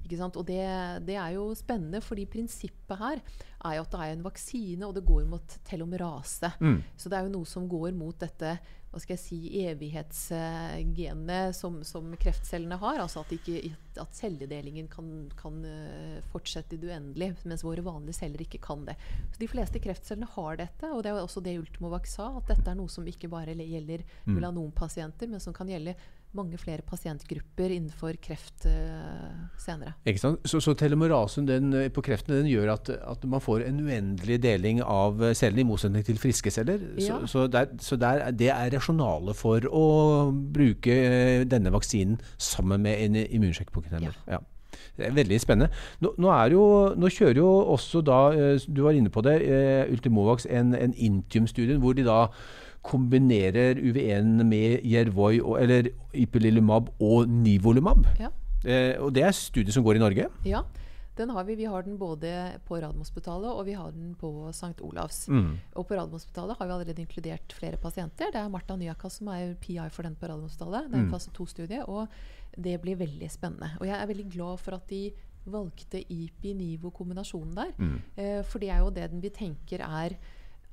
Ikke 0.05 0.19
sant? 0.21 0.39
Og 0.39 0.47
det, 0.47 0.63
det 1.07 1.19
er 1.19 1.35
jo 1.35 1.51
spennende, 1.57 2.01
fordi 2.01 2.25
prinsippet 2.31 2.97
her 3.01 3.19
er 3.65 3.75
jo 3.75 3.85
at 3.85 3.91
det 3.91 4.01
er 4.05 4.15
en 4.15 4.23
vaksine, 4.25 4.87
og 4.87 4.95
det 4.95 5.05
går 5.07 5.25
mot 5.29 5.55
telomerase. 5.67 6.51
Så 6.95 7.09
det 7.11 7.17
er 7.17 7.27
jo 7.27 7.33
noe 7.37 7.45
som 7.49 7.67
går 7.69 7.91
mot 7.97 8.15
dette 8.19 8.57
hva 8.89 8.97
skal 8.97 9.13
jeg 9.13 9.21
si, 9.21 9.37
evighetsgenet 9.69 11.53
som, 11.53 11.75
som 11.85 12.07
kreftcellene 12.17 12.77
har. 12.81 12.97
Altså 13.03 13.21
at, 13.21 13.33
ikke, 13.35 13.75
at 14.01 14.15
celledelingen 14.17 14.87
kan, 14.89 15.11
kan 15.37 15.59
eh, 15.67 16.17
fortsette 16.31 16.73
i 16.73 16.81
det 16.81 16.89
uendelige, 16.89 17.35
mens 17.45 17.65
våre 17.65 17.85
vanlige 17.85 18.17
celler 18.17 18.41
ikke 18.41 18.61
kan 18.63 18.87
det. 18.87 18.95
Så 19.29 19.43
De 19.43 19.51
fleste 19.51 19.81
kreftcellene 19.83 20.29
har 20.33 20.57
dette, 20.63 20.89
og 20.89 21.03
det 21.05 21.11
er 21.11 21.19
jo 21.19 21.27
også 21.27 21.43
det 21.45 21.59
Ultimovac 21.61 22.09
sa, 22.09 22.31
at 22.39 22.49
dette 22.49 22.65
er 22.65 22.79
noe 22.79 22.89
som 22.89 23.05
ikke 23.05 23.29
bare 23.29 23.53
gjelder 23.53 24.05
melanompasienter, 24.25 25.29
men 25.29 25.43
som 25.43 25.53
kan 25.53 25.69
gjelde 25.69 25.93
mange 26.37 26.59
flere 26.61 26.83
pasientgrupper 26.85 27.71
innenfor 27.73 28.17
kreft 28.21 28.67
uh, 28.69 29.47
senere. 29.57 29.95
Ikke 30.05 30.21
sant? 30.21 30.43
Så, 30.45 30.61
så 30.61 30.75
telomerasen 30.77 31.47
den, 31.49 31.71
eh, 31.73 31.89
på 31.93 32.03
kreftene 32.05 32.43
den 32.43 32.51
gjør 32.51 32.75
at, 32.75 32.91
at 32.93 33.25
man 33.29 33.41
får 33.41 33.65
en 33.65 33.81
uendelig 33.81 34.37
deling 34.43 34.83
av 34.85 35.23
eh, 35.25 35.33
cellene, 35.37 35.63
i 35.63 35.69
motsetning 35.69 36.05
til 36.05 36.21
friske 36.21 36.53
celler. 36.53 36.83
Ja. 37.01 37.17
Så, 37.23 37.31
så, 37.33 37.47
der, 37.49 37.73
så 37.81 37.97
der, 37.97 38.27
det 38.31 38.51
er 38.53 38.69
rasjonalet 38.75 39.39
for 39.39 39.65
å 39.73 39.87
bruke 40.29 40.99
denne 41.49 41.73
vaksinen 41.73 42.21
sammen 42.37 42.85
med 42.85 43.01
en 43.07 43.19
immunsjekkpokkhemmer. 43.25 44.23
Ja. 44.29 44.43
Det 44.99 45.07
er 45.07 45.15
veldig 45.15 45.37
spennende. 45.41 45.73
Nå, 46.03 46.13
nå, 46.21 46.31
jo, 46.53 46.63
nå 46.99 47.09
kjører 47.11 47.41
jo 47.41 47.49
også 47.73 48.03
da, 48.05 48.19
du 48.67 48.83
var 48.85 48.95
inne 48.95 49.11
på 49.11 49.23
det, 49.25 49.39
Ultimovax 49.91 50.45
en, 50.45 50.75
en 50.77 50.93
Intium-studie 50.93 51.79
hvor 51.81 51.97
de 51.97 52.05
da 52.05 52.25
kombinerer 52.85 53.79
UV1 53.79 54.43
med 54.47 54.85
Yervoy, 54.87 55.39
og, 55.41 55.57
eller 55.61 55.89
Ipilimumab 56.13 56.93
og 57.03 57.29
Nivolumab. 57.29 58.07
Ja. 58.19 58.31
Eh, 58.65 58.95
og 58.99 59.13
det 59.15 59.23
er 59.23 59.35
studier 59.35 59.75
som 59.75 59.85
går 59.85 59.99
i 59.99 60.03
Norge. 60.03 60.29
Ja, 60.47 60.63
den 61.19 61.33
har 61.35 61.43
vi. 61.43 61.57
Vi 61.59 61.67
har 61.67 61.83
den 61.83 61.97
både 61.99 62.31
på 62.67 62.79
Radiumhospitalet 62.79 63.51
og 63.51 63.65
vi 63.67 63.75
har 63.75 63.91
den 63.91 64.13
på 64.19 64.31
St. 64.55 64.79
Olavs. 64.85 65.25
Mm. 65.27 65.57
Og 65.75 65.87
på 65.87 65.97
Radiumhospitalet 65.97 66.57
har 66.57 66.67
vi 66.67 66.75
allerede 66.77 67.03
inkludert 67.03 67.55
flere 67.55 67.77
pasienter. 67.77 68.31
Det 68.31 68.39
er 68.39 68.51
Marta 68.51 68.77
Nyaka 68.79 69.11
som 69.11 69.31
er 69.33 69.55
PI 69.59 69.89
for 69.91 70.07
den 70.07 70.15
på 70.15 70.29
Radiumhospitalet. 70.31 70.87
Det 70.87 70.99
er 70.99 71.03
en 71.03 71.11
fase 71.11 71.33
to-studie, 71.35 71.83
og 71.85 72.07
det 72.55 72.79
blir 72.81 72.99
veldig 72.99 73.31
spennende. 73.31 73.73
Og 73.79 73.87
jeg 73.87 73.99
er 73.99 74.07
veldig 74.07 74.29
glad 74.31 74.63
for 74.63 74.79
at 74.79 74.87
de 74.89 75.09
valgte 75.49 76.01
IPI-NIVO-kombinasjonen 76.03 77.55
der. 77.55 77.71
Eh, 78.15 78.41
for 78.45 78.59
det 78.59 78.69
er 78.69 78.83
jo 78.83 78.91
det 78.93 79.11
den 79.11 79.23
vi 79.23 79.31
tenker 79.33 79.83
er 79.83 80.15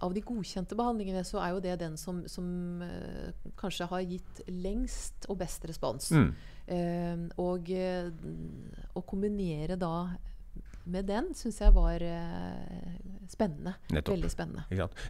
av 0.04 0.12
de 0.14 0.20
godkjente 0.20 0.76
behandlingene, 0.76 1.22
så 1.24 1.40
er 1.40 1.54
jo 1.54 1.62
det 1.64 1.78
den 1.80 1.96
som, 2.00 2.20
som 2.28 2.46
uh, 2.84 3.30
kanskje 3.56 3.88
har 3.88 4.04
gitt 4.04 4.42
lengst 4.52 5.28
og 5.32 5.38
best 5.40 5.64
respons. 5.68 6.10
Mm. 6.12 6.30
Uh, 6.66 7.20
og 7.38 7.68
eh, 7.70 8.08
å 8.98 9.02
kombinere 9.06 9.76
da 9.78 10.08
med 10.86 11.08
den 11.08 11.32
syns 11.34 11.60
jeg 11.60 11.74
var 11.74 12.02
eh, 12.02 12.94
spennende. 13.30 13.74
Nettopp. 13.90 14.14
Veldig 14.16 14.30
spennende. 14.32 14.64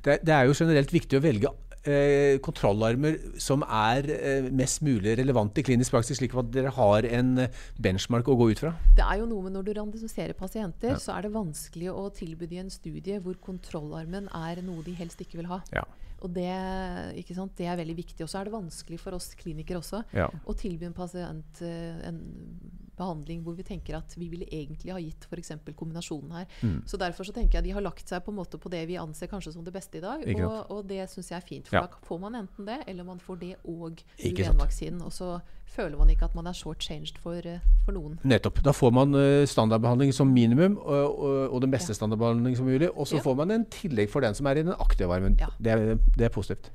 Det, 0.04 0.20
det 0.26 0.34
er 0.34 0.48
jo 0.48 0.56
generelt 0.56 0.92
viktig 0.94 1.18
å 1.18 1.24
velge 1.24 1.50
eh, 1.86 2.38
kontrollarmer 2.44 3.18
som 3.42 3.64
er 3.66 4.08
eh, 4.14 4.48
mest 4.56 4.82
mulig 4.86 5.16
relevante 5.20 5.60
i 5.62 5.66
klinisk 5.66 5.94
praksis, 5.94 6.18
slik 6.20 6.34
at 6.38 6.48
dere 6.54 6.72
har 6.76 7.06
en 7.08 7.34
eh, 7.44 7.60
benchmark 7.82 8.28
å 8.32 8.38
gå 8.40 8.50
ut 8.54 8.64
fra. 8.64 8.72
Det 8.96 9.04
er 9.04 9.20
jo 9.20 9.28
noe 9.30 9.46
med 9.46 9.56
Når 9.58 9.68
du 9.68 9.74
randomiserer 9.78 10.36
pasienter, 10.38 10.96
så 11.02 11.16
er 11.16 11.26
det 11.28 11.34
vanskelig 11.36 11.92
å 11.92 12.08
tilby 12.16 12.48
de 12.50 12.62
en 12.64 12.72
studie 12.72 13.20
hvor 13.22 13.38
kontrollarmen 13.44 14.30
er 14.34 14.64
noe 14.66 14.84
de 14.86 14.96
helst 14.98 15.20
ikke 15.24 15.40
vil 15.42 15.52
ha. 15.52 15.60
Ja. 15.76 15.84
Og 16.24 16.32
det, 16.32 16.48
det 17.58 17.66
er 17.68 17.76
veldig 17.76 17.96
viktig. 17.98 18.24
Og 18.24 18.30
så 18.32 18.40
er 18.40 18.48
det 18.48 18.54
vanskelig 18.56 18.98
for 19.02 19.16
oss 19.18 19.34
klinikere 19.38 19.82
også 19.82 20.00
Ja. 20.16 20.30
å 20.48 20.56
tilby 20.56 20.88
en 20.88 20.96
pasient 20.96 21.60
eh, 21.62 22.00
en 22.08 22.22
behandling 22.96 23.42
hvor 23.44 23.54
vi 23.56 23.62
tenker 23.62 23.96
at 23.98 24.14
vi 24.16 24.28
ville 24.32 24.46
egentlig 24.50 24.92
ha 24.92 24.98
gitt 25.00 25.26
f.eks. 25.30 25.52
kombinasjonen 25.76 26.32
her. 26.32 26.46
Mm. 26.62 26.82
Så 26.86 26.96
derfor 27.00 27.24
så 27.28 27.32
tenker 27.36 27.58
jeg 27.58 27.64
de 27.64 27.74
har 27.76 27.84
lagt 27.84 28.08
seg 28.08 28.24
på 28.24 28.30
en 28.32 28.38
måte 28.40 28.58
på 28.58 28.70
det 28.72 28.86
vi 28.88 28.96
anser 29.00 29.26
kanskje 29.30 29.52
som 29.52 29.64
det 29.64 29.72
beste 29.74 29.98
i 29.98 30.04
dag. 30.04 30.24
Og, 30.44 30.70
og 30.70 30.86
det 30.88 31.04
syns 31.10 31.30
jeg 31.30 31.36
er 31.36 31.46
fint. 31.46 31.68
For 31.68 31.76
Ja. 31.76 31.86
da 31.86 32.00
får 32.08 32.20
man 32.20 32.34
enten 32.34 32.66
det, 32.66 32.80
eller 32.86 33.04
man 33.04 33.18
får 33.20 33.38
det 33.40 33.54
og. 33.64 34.02
UVN-vaksinen. 34.24 35.02
Og 35.02 35.12
så 35.12 35.40
føler 35.66 35.98
man 35.98 36.08
ikke 36.12 36.24
at 36.28 36.34
man 36.38 36.46
er 36.46 36.54
short-changed 36.54 37.18
for, 37.20 37.34
eh, 37.44 37.58
for 37.84 37.92
noen. 37.96 38.18
Nettopp. 38.24 38.62
Da 38.64 38.72
får 38.72 38.92
man 38.94 39.14
eh, 39.18 39.44
standardbehandling 39.50 40.12
som 40.14 40.28
minimum, 40.32 40.76
og, 40.78 41.18
og, 41.18 41.52
og 41.52 41.60
den 41.64 41.70
beste 41.70 41.90
Ja. 41.92 41.98
standardbehandling 41.98 42.56
som 42.56 42.66
mulig. 42.66 42.88
Og 42.96 43.06
så 43.06 43.16
Ja. 43.16 43.22
får 43.22 43.36
man 43.36 43.50
en 43.50 43.64
tillegg 43.66 44.08
for 44.10 44.20
den 44.20 44.34
som 44.34 44.46
er 44.46 44.56
i 44.56 44.62
den 44.62 44.72
aktive 44.78 45.12
armen. 45.12 45.36
Ja. 45.40 45.46
Det, 45.58 45.98
det 46.16 46.24
er 46.24 46.28
positivt. 46.28 46.70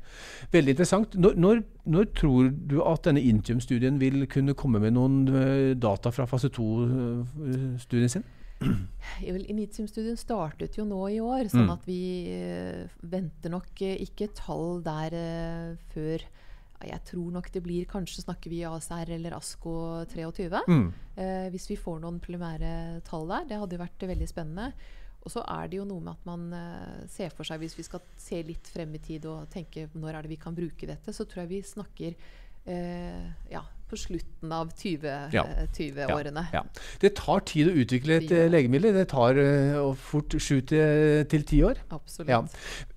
Veldig 0.52 0.70
interessant. 0.76 1.16
Når, 1.16 1.34
når, 1.36 1.64
når 1.86 2.12
tror 2.14 2.50
du 2.52 2.78
at 2.86 3.08
denne 3.08 3.22
Intium-studien 3.26 3.98
vil 4.02 4.28
kunne 4.30 4.54
komme 4.54 4.80
med 4.84 4.94
noen 4.94 5.24
eh, 5.34 5.72
data 5.80 6.12
fra 6.14 6.28
fase 6.30 6.52
2-studien 6.54 8.10
sin? 8.12 8.24
Initium-studien 9.26 10.18
startet 10.20 10.78
jo 10.78 10.86
nå 10.86 11.00
i 11.10 11.18
år, 11.24 11.48
sånn 11.50 11.66
Mm. 11.66 11.74
at 11.74 11.88
vi 11.90 12.02
eh, 12.30 12.86
venter 13.02 13.50
nok 13.50 13.82
eh, 13.82 13.98
ikke 14.06 14.30
tall 14.38 14.82
der 14.86 15.14
eh, 15.18 15.76
før 15.96 16.22
Jeg 16.82 17.02
tror 17.06 17.32
nok 17.32 17.52
det 17.54 17.62
blir 17.62 17.86
Kanskje 17.86 18.24
snakker 18.24 18.50
vi 18.50 18.64
ASR 18.66 19.10
eller 19.14 19.36
ASKO 19.38 20.06
23. 20.10 20.62
Mm. 20.68 20.88
Eh, 21.16 21.50
hvis 21.54 21.68
vi 21.70 21.76
får 21.78 22.00
noen 22.02 22.20
primære 22.20 23.02
tall 23.06 23.28
der. 23.30 23.46
Det 23.50 23.60
hadde 23.62 23.78
vært 23.78 24.02
veldig 24.10 24.28
spennende. 24.30 24.72
Og 25.22 25.30
så 25.30 25.44
er 25.46 25.68
det 25.70 25.78
jo 25.78 25.86
noe 25.86 26.02
med 26.02 26.16
at 26.16 26.26
man 26.26 26.48
eh, 26.58 27.02
ser 27.14 27.30
for 27.36 27.46
seg, 27.46 27.60
hvis 27.62 27.76
vi 27.78 27.84
skal 27.86 28.02
se 28.18 28.40
litt 28.48 28.68
frem 28.74 28.96
i 28.98 29.02
tid 29.06 29.26
og 29.30 29.50
tenke 29.54 29.88
når 29.94 30.16
er 30.18 30.22
det 30.26 30.32
vi 30.34 30.40
kan 30.42 30.56
bruke 30.58 30.88
dette, 30.90 31.14
så 31.14 31.28
tror 31.30 31.44
jeg 31.44 31.52
vi 31.52 31.60
snakker 31.62 32.16
eh, 32.66 33.28
ja, 33.52 33.62
på 33.92 33.98
slutten 34.00 34.52
av 34.56 34.72
20 34.78 35.06
Ja. 35.36 35.44
eh, 35.46 35.68
20-årene. 35.76 36.48
Ja. 36.54 36.64
Det 37.02 37.14
tar 37.20 37.40
tid 37.46 37.68
å 37.70 37.76
utvikle 37.84 38.18
et 38.22 38.32
Ja. 38.32 38.38
eh, 38.46 38.50
legemiddel. 38.50 38.94
Det 38.96 39.08
tar 39.10 39.38
uh, 39.38 39.94
fort 39.94 40.34
sju 40.40 40.62
til 40.66 41.44
ti 41.46 41.62
år. 41.64 41.82
Absolutt. 41.92 42.30
Ja. 42.30 42.42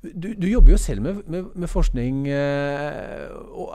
Du, 0.03 0.33
du 0.35 0.47
jobber 0.49 0.71
jo 0.77 0.79
selv 0.79 1.03
med, 1.03 1.23
med, 1.29 1.51
med 1.55 1.69
forskning, 1.69 2.25
Uh, 2.29 3.29
og, 3.53 3.75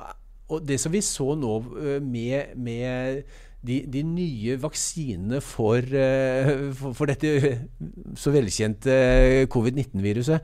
og 0.49 0.65
det 0.65 0.79
som 0.81 0.91
vi 0.91 1.01
så 1.05 1.35
nå 1.37 1.53
uh, 1.77 1.99
med, 2.01 2.55
med 2.57 3.23
de, 3.65 3.81
de 3.91 4.03
nye 4.07 4.55
vaksinene 4.61 5.41
for, 5.43 5.83
eh, 5.83 6.69
for, 6.73 6.93
for 6.95 7.05
dette 7.11 7.33
så 8.19 8.31
velkjente 8.31 8.91
eh, 8.93 9.45
covid-19-viruset, 9.51 10.39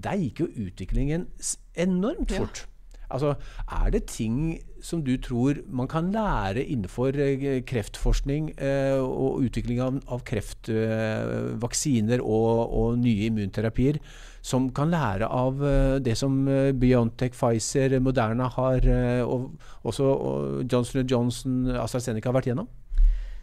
der 0.00 0.20
gikk 0.22 0.44
jo 0.44 0.50
utviklingen 0.68 1.26
enormt 1.40 1.58
enormt 1.74 2.30
Ja. 2.30 2.38
fort. 2.44 2.66
Altså, 3.10 3.34
Er 3.66 3.90
det 3.90 4.04
ting 4.06 4.60
som 4.80 5.02
du 5.02 5.16
tror 5.18 5.58
man 5.66 5.88
kan 5.90 6.12
lære 6.14 6.62
innenfor 6.62 7.10
eh, 7.18 7.58
kreftforskning 7.66 8.52
eh, 8.56 8.98
og 9.02 9.42
utvikling 9.42 9.80
av, 9.82 9.98
av 10.06 10.22
kreftvaksiner 10.24 12.20
og, 12.22 12.70
og 12.70 12.98
nye 13.02 13.26
immunterapier, 13.32 13.98
som 14.42 14.70
kan 14.72 14.90
lære 14.90 15.26
av 15.28 15.62
eh, 15.64 15.98
det 16.00 16.16
som 16.16 16.46
eh, 16.48 16.72
Biontech, 16.72 17.32
Pfizer, 17.36 17.98
Moderna 18.00 18.48
har, 18.48 18.80
eh, 18.88 19.20
og 19.22 19.50
også 19.84 20.04
og 20.04 20.62
Johnson 20.72 21.06
Johnson, 21.06 21.58
AstraZeneca 21.76 22.30
har 22.30 22.38
vært 22.40 22.48
gjennom? 22.52 22.68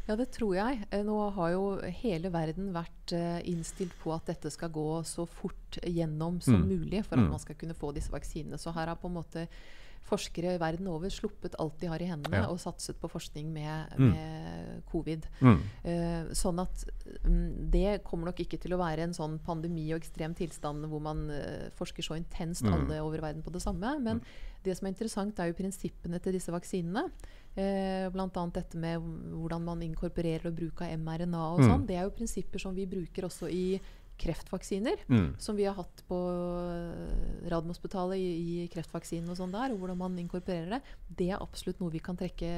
Ja, 0.08 0.16
det 0.16 0.30
tror 0.32 0.56
jeg. 0.56 0.86
Nå 1.04 1.16
har 1.36 1.50
jo 1.52 1.64
hele 2.02 2.30
verden 2.32 2.70
vært 2.72 3.12
innstilt 3.44 3.92
på 4.00 4.14
at 4.16 4.26
dette 4.30 4.48
skal 4.54 4.70
gå 4.72 5.02
så 5.04 5.26
fort 5.28 5.80
gjennom 5.84 6.38
som 6.42 6.62
Mm. 6.62 6.68
mulig 6.70 7.02
for 7.06 7.16
at 7.18 7.26
Mm. 7.26 7.30
man 7.30 7.40
skal 7.40 7.56
kunne 7.60 7.74
få 7.76 7.94
disse 7.94 8.10
vaksinene. 8.10 8.56
Så 8.58 8.72
her 8.74 8.88
har 8.88 8.96
på 8.96 9.08
en 9.10 9.18
måte 9.20 9.48
forskere 10.08 10.56
verden 10.62 10.88
over 10.88 11.12
sluppet 11.12 11.56
alt 11.60 11.78
de 11.82 11.88
har 11.92 12.00
i 12.02 12.08
hendene, 12.08 12.40
Ja. 12.44 12.48
og 12.48 12.58
satset 12.64 12.96
på 13.02 13.10
forskning 13.12 13.52
med, 13.54 13.92
Mm. 13.98 14.14
covid. 14.92 15.26
Mm. 15.42 15.60
Uh, 15.86 16.34
sånn 16.34 16.60
at 16.62 16.86
um, 17.26 17.70
det 17.72 18.04
kommer 18.04 18.26
nok 18.32 18.40
ikke 18.40 18.60
til 18.60 18.72
å 18.72 18.80
være 18.80 19.04
en 19.04 19.14
sånn 19.14 19.38
pandemi 19.44 19.92
og 19.94 20.00
ekstrem 20.02 20.34
tilstand 20.36 20.86
hvor 20.88 21.02
man 21.02 21.30
uh, 21.30 21.70
forsker 21.76 22.04
så 22.04 22.16
intenst 22.18 22.64
Mm. 22.64 22.74
alle 22.74 23.02
over 23.04 23.20
verden 23.22 23.44
på 23.44 23.52
det 23.52 23.62
samme. 23.62 24.00
Men 24.02 24.22
det 24.64 24.78
som 24.78 24.88
er 24.88 24.92
interessant, 24.94 25.38
er 25.40 25.52
jo 25.52 25.54
prinsippene 25.62 26.20
til 26.22 26.34
disse 26.34 26.52
vaksinene. 26.52 27.10
Eh, 27.58 28.08
Bl.a. 28.14 28.28
dette 28.54 28.76
med 28.78 29.00
hvordan 29.02 29.64
man 29.64 29.80
inkorporerer 29.82 30.46
og 30.48 30.56
bruk 30.56 30.82
av 30.82 30.92
mRNA 31.00 31.54
og 31.54 31.60
Mm. 31.60 31.68
sånn. 31.70 31.86
Det 31.88 31.96
er 31.98 32.04
jo 32.04 32.10
prinsipper 32.12 32.60
som 32.60 32.76
vi 32.76 32.86
bruker 32.86 33.24
også 33.24 33.50
i 33.50 33.80
kreftvaksiner. 34.18 35.04
Mm. 35.10 35.36
Som 35.42 35.56
vi 35.60 35.66
har 35.70 35.76
hatt 35.78 36.04
på 36.10 36.18
Radiumhospitalet 37.50 38.18
i, 38.20 38.30
i 38.64 38.68
kreftvaksinen 38.72 39.30
og 39.34 39.38
sånn 39.40 39.54
der, 39.54 39.74
og 39.74 39.82
hvordan 39.82 40.00
man 40.02 40.18
inkorporerer 40.22 40.78
det, 40.78 40.82
det 41.20 41.30
er 41.34 41.44
absolutt 41.44 41.80
noe 41.84 41.94
vi 41.94 42.02
kan 42.04 42.18
trekke 42.20 42.50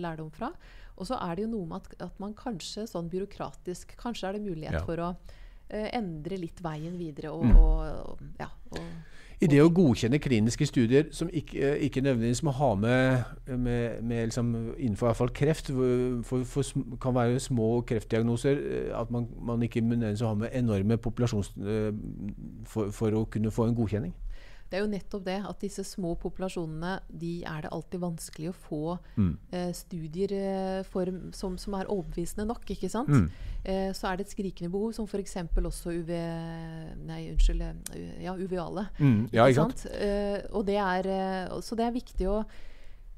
lærdom 0.00 0.30
fra. 0.34 0.52
Og 0.96 1.08
så 1.08 1.18
er 1.20 1.36
det 1.36 1.44
jo 1.46 1.52
noe 1.52 1.68
med 1.68 1.82
at, 1.82 2.06
at 2.08 2.20
man 2.22 2.32
kanskje 2.36 2.86
sånn 2.88 3.10
byråkratisk 3.12 3.96
Kanskje 4.00 4.30
er 4.30 4.38
det 4.38 4.46
mulighet 4.46 4.78
Ja. 4.78 4.84
for 4.86 5.02
å 5.04 5.10
eh, 5.68 5.90
endre 5.98 6.38
litt 6.40 6.60
veien 6.64 6.96
videre 6.96 7.32
og, 7.34 7.44
Mm. 7.44 7.56
og, 7.56 8.16
og 8.16 8.22
ja. 8.40 8.48
Og, 8.70 8.86
I 9.36 9.48
det 9.52 9.58
å 9.60 9.68
godkjenne 9.68 10.16
kliniske 10.22 10.64
studier 10.64 11.10
som 11.12 11.28
ikke, 11.28 11.58
eh, 11.60 11.82
ikke 11.84 12.00
nødvendigvis 12.00 12.40
må 12.46 12.54
ha 12.56 12.70
med, 12.74 13.24
med, 13.46 14.02
med 14.02 14.30
liksom 14.30 14.54
innenfor 14.78 15.10
hvert 15.10 15.18
fall 15.18 15.32
kreft, 15.36 15.68
for, 16.24 16.44
for, 16.48 16.96
kan 17.02 17.14
være 17.14 17.40
små 17.40 17.82
kreftdiagnoser, 17.88 18.56
eh, 18.56 19.00
at 19.00 19.10
man, 19.12 19.28
man 19.44 19.62
ikke 19.62 19.80
nødvendigvis 19.84 20.24
har 20.24 20.34
med 20.34 20.48
enorme 20.56 20.96
populasjons... 20.96 21.52
eh, 21.60 21.92
For, 22.66 22.90
for 22.90 23.14
å 23.14 23.26
kunne 23.30 23.52
få 23.54 23.68
en 23.68 23.76
godkjenning. 23.76 24.14
Det 24.70 24.78
er 24.78 24.82
jo 24.82 24.90
nettopp 24.90 25.24
det 25.24 25.36
at 25.46 25.60
disse 25.62 25.84
små 25.86 26.16
populasjonene 26.18 26.96
de 27.08 27.44
er 27.46 27.62
det 27.62 27.70
alltid 27.72 28.00
vanskelig 28.02 28.48
å 28.50 28.54
få 28.66 28.80
Mm. 29.16 29.38
eh, 29.52 29.72
studier 29.72 30.32
eh, 30.32 30.82
for, 30.82 31.06
som, 31.32 31.56
som 31.58 31.74
er 31.78 31.86
overbevisende 31.86 32.46
nok. 32.48 32.64
ikke 32.74 32.90
sant? 32.90 33.08
Mm. 33.08 33.28
Eh, 33.64 33.90
så 33.94 34.08
er 34.10 34.16
det 34.18 34.26
et 34.26 34.34
skrikende 34.34 34.70
behov, 34.70 34.92
som 34.94 35.06
f.eks. 35.06 35.36
også 35.54 35.94
UV... 36.02 36.10
Nei, 37.06 37.20
unnskyld. 37.32 37.62
eh, 37.94 38.22
Ja, 38.24 38.34
uveale. 38.34 38.88
Mm. 38.98 39.28
Ja, 39.32 39.46
ikke 39.46 39.62
sant? 39.66 39.86
Eh, 39.92 40.42
og 40.52 40.66
det 40.66 40.76
er, 40.82 41.06
eh, 41.06 41.60
så 41.62 41.76
det 41.78 41.86
er 41.86 41.94
viktig 41.94 42.26
å, 42.30 42.40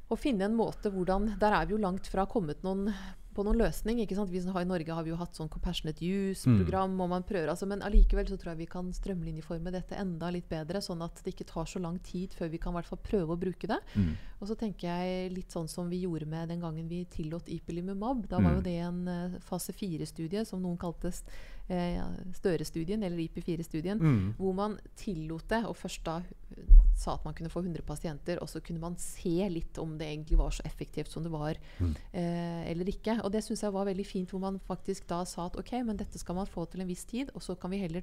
å 0.08 0.16
finne 0.16 0.44
en 0.48 0.54
måte 0.56 0.88
hvordan 0.92 1.34
Der 1.40 1.52
er 1.52 1.66
vi 1.68 1.74
jo 1.76 1.80
langt 1.82 2.06
fra 2.08 2.24
kommet 2.26 2.62
noen, 2.64 2.92
på 3.38 3.44
noen 3.46 3.60
løsning. 3.62 4.00
ikke 4.02 4.16
sant? 4.18 4.30
Vi 4.34 4.42
har, 4.42 4.60
I 4.64 4.68
Norge 4.68 4.94
har 4.98 5.06
vi 5.06 5.12
jo 5.14 5.18
hatt 5.20 5.38
sånn 5.38 5.48
Compassionate 5.54 6.02
Use-program, 6.02 6.96
og 7.00 7.08
man 7.14 7.22
prøver, 7.28 7.48
altså, 7.52 7.68
men 7.70 7.80
allikevel 7.86 8.26
så 8.28 8.36
tror 8.36 8.52
jeg 8.52 8.60
vi 8.64 8.70
kan 8.74 8.90
strømlinjeforme 8.92 9.70
dette 9.72 9.94
enda 9.96 10.30
litt 10.34 10.48
bedre, 10.50 10.82
sånn 10.82 11.02
at 11.06 11.22
det 11.24 11.34
ikke 11.36 11.46
tar 11.52 11.64
så 11.70 11.78
lang 11.80 11.98
tid 12.02 12.34
før 12.34 12.50
vi 12.50 12.58
kan 12.58 12.74
i 12.74 12.80
hvert 12.80 12.90
fall 12.90 13.02
prøve 13.06 13.36
å 13.36 13.40
bruke 13.40 13.70
det. 13.70 13.78
Mm. 13.94 14.12
Og 14.40 14.48
så 14.50 14.54
tenker 14.58 14.88
jeg 14.90 15.32
litt 15.34 15.50
sånn 15.54 15.68
som 15.70 15.88
vi 15.90 16.02
gjorde 16.04 16.26
med 16.26 16.48
den 16.50 16.60
gangen 16.60 16.88
vi 16.90 17.04
tillot 17.10 17.48
ipilimumab. 17.48 18.26
Da 18.28 18.36
var 18.42 18.50
Mm. 18.50 18.56
jo 18.56 18.62
det 18.62 18.76
en 18.82 19.08
eh, 19.08 19.38
fase 19.40 19.72
fire-studie, 19.72 20.44
som 20.46 20.60
noen 20.62 20.76
kalte 20.78 21.10
ja, 21.12 21.22
Støre-studien, 21.68 23.02
eller 23.04 23.18
IP4-studien, 23.18 23.98
Mm. 24.00 24.34
hvor 24.38 24.54
man 24.54 24.78
tillot 24.96 25.46
det, 25.48 25.64
og 25.66 25.76
først 25.76 26.02
da 26.04 26.16
uh, 26.18 26.64
sa 26.96 27.14
at 27.14 27.24
man 27.24 27.34
kunne 27.34 27.50
få 27.50 27.60
100 27.62 27.82
pasienter, 27.86 28.38
og 28.42 28.48
så 28.48 28.60
kunne 28.64 28.80
man 28.80 28.96
se 28.98 29.48
litt 29.48 29.78
om 29.78 29.96
det 29.98 30.06
egentlig 30.08 30.38
var 30.38 30.50
så 30.50 30.62
effektivt 30.64 31.08
som 31.12 31.22
det 31.22 31.30
var, 31.32 31.54
Mm. 31.80 31.94
eh, 32.12 32.70
eller 32.70 32.84
ikke. 32.88 33.20
Og 33.24 33.30
det 33.32 33.44
syns 33.44 33.62
jeg 33.62 33.72
var 33.72 33.84
veldig 33.86 34.06
fint, 34.06 34.30
hvor 34.30 34.40
man 34.40 34.58
faktisk 34.58 35.06
da 35.06 35.24
sa 35.24 35.46
at 35.46 35.56
ok, 35.56 35.72
men 35.84 35.96
dette 35.96 36.18
skal 36.18 36.34
man 36.34 36.46
få 36.46 36.64
til 36.70 36.80
en 36.80 36.88
viss 36.88 37.04
tid, 37.04 37.30
og 37.34 37.40
så 37.42 37.54
kan 37.58 37.70
vi 37.70 37.78
heller 37.78 38.02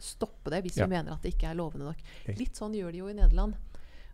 stoppe 0.00 0.50
det 0.50 0.62
hvis 0.64 0.76
Ja. 0.78 0.86
vi 0.86 0.90
mener 0.96 1.12
at 1.12 1.22
det 1.22 1.34
ikke 1.34 1.50
er 1.50 1.54
lovende 1.54 1.84
nok. 1.86 1.96
Okay. 2.22 2.34
Litt 2.36 2.54
sånn 2.56 2.72
gjør 2.74 2.92
de 2.92 2.98
jo 2.98 3.06
i 3.08 3.12
Nederland. 3.14 3.54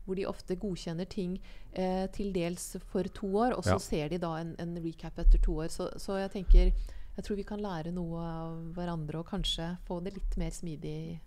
Hvor 0.07 0.17
de 0.17 0.25
ofte 0.27 0.57
godkjenner 0.57 1.09
ting 1.09 1.39
eh, 1.75 2.07
til 2.09 2.33
dels 2.33 2.77
for 2.87 3.03
to 3.05 3.27
år, 3.27 3.53
og 3.57 3.63
så 3.65 3.73
Ja. 3.73 3.79
ser 3.79 4.09
de 4.09 4.19
da 4.19 4.37
en, 4.37 4.57
en 4.59 4.75
recap 4.83 5.19
etter 5.19 5.39
to 5.41 5.53
år. 5.57 5.69
Så, 5.69 5.91
så 5.99 6.17
jeg 6.19 6.31
tenker 6.33 6.73
jeg 7.21 7.27
tror 7.29 7.37
vi 7.41 7.49
kan 7.49 7.61
lære 7.61 7.91
noe 7.93 8.21
av 8.25 8.55
hverandre 8.77 9.21
og 9.21 9.27
kanskje 9.29 9.75
få 9.89 10.01
det 10.05 10.15
litt 10.17 10.39
mer 10.41 10.51
smidig 10.57 11.19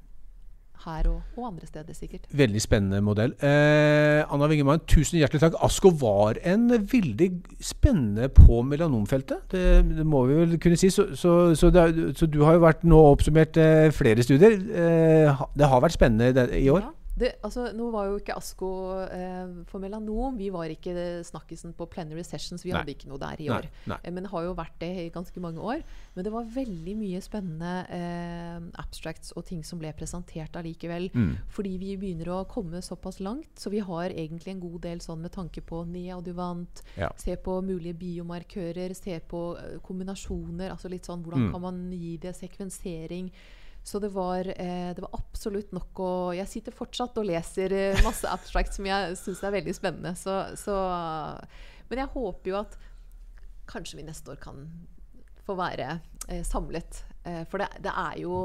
her 0.83 1.05
og, 1.07 1.19
og 1.37 1.45
andre 1.51 1.67
steder, 1.69 1.93
sikkert. 1.95 2.25
Veldig 2.35 2.59
spennende 2.59 2.97
modell. 3.05 3.35
Eh, 3.45 4.23
Anna 4.33 4.47
Wingemann, 4.51 4.81
tusen 4.89 5.19
hjertelig 5.21 5.39
takk. 5.45 5.55
ASKO 5.63 5.91
var 6.01 6.39
en 6.49 6.65
veldig 6.89 7.27
spennende 7.63 8.25
på 8.33 8.57
melanomfeltet. 8.67 9.45
Det, 9.53 9.61
det 9.99 10.03
må 10.09 10.25
vi 10.27 10.39
vel 10.41 10.57
kunne 10.59 10.79
si. 10.81 10.89
Så, 10.91 11.05
så, 11.15 11.35
så, 11.55 11.69
er- 11.71 12.11
så 12.17 12.27
du 12.27 12.41
har 12.43 12.57
jo 12.57 12.65
vært 12.65 12.83
nå 12.89 12.99
oppsummert 13.13 13.61
eh, 13.61 13.91
flere 13.95 14.25
studier. 14.25 14.57
Eh, 14.57 15.45
det 15.55 15.69
har 15.71 15.85
vært 15.85 15.95
spennende 15.95 16.49
i 16.59 16.65
år. 16.73 16.89
Ja. 16.89 16.91
Det, 17.15 17.35
altså, 17.45 17.67
nå 17.77 17.91
var 17.93 18.07
jo 18.09 18.15
ikke 18.17 18.33
ASKO 18.39 18.67
eh, 19.05 19.51
for 19.69 19.77
melanom. 19.83 20.33
Vi 20.39 20.47
var 20.49 20.65
ikke 20.73 21.21
snakkisen 21.23 21.75
på 21.77 21.85
plenary 21.91 22.23
sessions. 22.25 22.63
Vi 22.65 22.71
Nei. 22.71 22.79
hadde 22.79 22.95
ikke 22.95 23.07
noe 23.11 23.19
der 23.21 23.37
i 23.37 23.49
Nei, 23.51 23.57
år. 23.59 23.67
nei. 23.91 23.97
Eh, 24.03 24.09
Men 24.11 24.23
det 24.23 24.31
har 24.31 24.43
jo 24.47 24.55
vært 24.57 24.79
det 24.81 24.89
i 25.03 25.09
ganske 25.13 25.39
mange 25.39 25.61
år. 25.61 25.83
Men 26.15 26.23
det 26.25 26.31
var 26.33 26.43
veldig 26.55 26.95
mye 26.97 27.21
spennende 27.21 27.73
eh, 27.93 28.65
abstracts 28.81 29.31
og 29.37 29.45
ting 29.45 29.61
som 29.63 29.77
ble 29.77 29.93
presentert 29.93 30.57
allikevel. 30.57 31.11
Mm. 31.13 31.35
Fordi 31.53 31.77
vi 31.77 31.91
begynner 32.01 32.33
å 32.33 32.47
komme 32.49 32.81
såpass 32.81 33.19
langt. 33.21 33.53
Så 33.61 33.69
vi 33.69 33.79
har 33.85 34.09
egentlig 34.09 34.55
en 34.55 34.59
god 34.65 34.81
del 34.81 34.97
sånn 35.05 35.21
med 35.21 35.31
tanke 35.37 35.61
på 35.61 35.83
neadjuvant, 35.85 36.81
Ja. 36.97 37.11
se 37.15 37.35
på 37.37 37.61
mulige 37.61 37.93
biomarkører, 37.93 38.95
se 38.97 39.19
på 39.19 39.55
eh, 39.61 39.77
kombinasjoner. 39.85 40.71
Altså 40.73 40.89
litt 40.89 41.05
sånn 41.05 41.21
hvordan 41.23 41.43
Mm. 41.43 41.51
kan 41.51 41.61
man 41.61 41.91
gi 41.91 42.17
det 42.17 42.33
sekvensering. 42.35 43.29
Så 43.83 43.99
det 43.99 44.13
var, 44.15 44.47
eh, 44.47 44.93
det 44.95 45.01
var 45.03 45.11
absolutt 45.17 45.73
nok 45.75 45.99
å 45.99 46.11
Jeg 46.37 46.47
sitter 46.47 46.71
fortsatt 46.71 47.17
og 47.19 47.25
leser 47.27 47.73
eh, 47.75 47.99
masse 48.05 48.23
abstracts 48.31 48.77
som 48.79 48.85
jeg 48.87 49.17
syns 49.19 49.43
er 49.43 49.51
veldig 49.57 49.75
spennende. 49.75 50.15
Så, 50.15 50.37
så, 50.55 50.77
men 51.89 51.99
jeg 52.05 52.13
håper 52.15 52.53
jo 52.53 52.59
at 52.61 52.77
kanskje 53.69 53.99
vi 53.99 54.07
neste 54.07 54.31
år 54.31 54.39
kan 54.43 54.63
få 55.43 55.55
være 55.59 55.97
eh, 56.29 56.43
samlet. 56.47 57.03
Eh, 57.27 57.43
for 57.51 57.59
det, 57.59 57.67
det 57.83 57.91
er 57.91 58.17
jo 58.23 58.37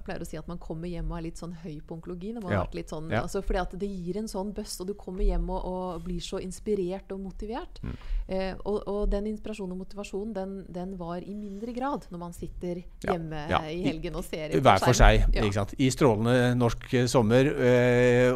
Jeg 0.00 0.04
pleier 0.06 0.22
å 0.24 0.26
si 0.28 0.38
at 0.40 0.46
man 0.48 0.56
kommer 0.56 0.88
hjem 0.88 1.10
og 1.12 1.18
er 1.18 1.24
litt 1.26 1.36
sånn 1.40 1.52
høy 1.60 1.74
på 1.84 1.98
onkologi. 1.98 2.30
Når 2.32 2.40
man 2.46 2.52
Ja. 2.54 2.58
har 2.62 2.66
vært 2.70 2.78
litt 2.78 2.88
sånn, 2.88 3.10
Ja. 3.12 3.20
altså 3.26 3.42
fordi 3.44 3.60
at 3.60 3.74
det 3.78 3.88
gir 3.92 4.16
en 4.16 4.28
sånn 4.32 4.54
bøss, 4.56 4.78
og 4.80 4.86
du 4.88 4.94
kommer 4.94 5.20
hjem 5.28 5.50
og, 5.52 5.60
og 5.68 6.04
blir 6.06 6.20
så 6.24 6.40
inspirert 6.40 7.12
og 7.12 7.20
motivert. 7.20 7.82
Mm. 7.84 7.96
Eh, 8.30 8.52
og, 8.62 8.84
og 8.86 9.00
den 9.10 9.26
inspirasjonen 9.32 9.74
og 9.74 9.80
motivasjonen, 9.82 10.34
den, 10.36 10.50
den 10.70 10.92
var 11.00 11.18
i 11.18 11.32
mindre 11.34 11.72
grad 11.74 12.04
når 12.12 12.20
man 12.20 12.34
sitter 12.36 12.78
hjemme 13.02 13.40
ja. 13.50 13.58
i 13.66 13.80
helgen 13.82 14.14
og 14.20 14.22
ser 14.22 14.52
på 14.52 14.60
Hver 14.62 14.82
for 14.84 14.94
seg. 14.94 15.24
Ja. 15.34 15.64
I 15.82 15.88
strålende 15.90 16.52
norsk 16.54 16.86
eh, 16.94 17.08
sommer 17.10 17.50
eh, 17.50 18.30